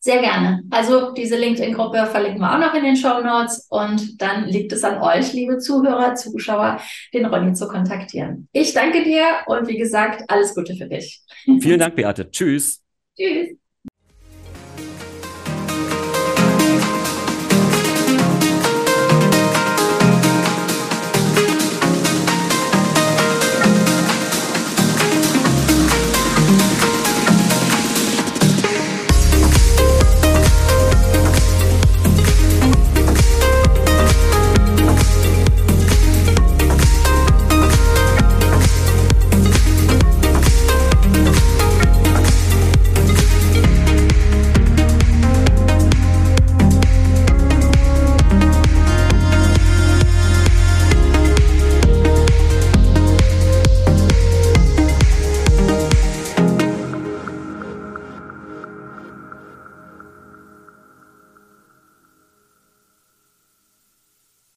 Sehr 0.04 0.20
gerne. 0.20 0.64
Also 0.72 1.12
diese 1.12 1.38
LinkedIn-Gruppe 1.38 2.08
verlinken 2.08 2.42
wir 2.42 2.52
auch 2.52 2.58
noch 2.58 2.74
in 2.74 2.84
den 2.84 2.96
Show 2.96 3.22
Notes 3.22 3.68
und 3.70 4.20
dann 4.20 4.48
liegt 4.48 4.74
es 4.74 4.84
an 4.84 5.00
euch, 5.00 5.32
liebe 5.34 5.60
Zuhörer, 5.60 6.16
Zuschauer, 6.16 6.80
den 7.14 7.28
Ronny 7.28 7.54
zu 7.54 7.68
kontaktieren. 7.68 8.48
Ich 8.52 8.74
danke 8.74 9.04
dir 9.04 9.24
und 9.46 9.68
wie 9.68 9.78
gesagt, 9.78 10.24
alles 10.28 10.56
Gute 10.56 10.76
für 10.76 10.88
dich. 10.88 11.22
Vielen 11.62 11.80
Dank, 11.80 11.96
Beate. 11.96 12.32
Tschüss. 12.32 12.82
Tschüss. 13.16 13.61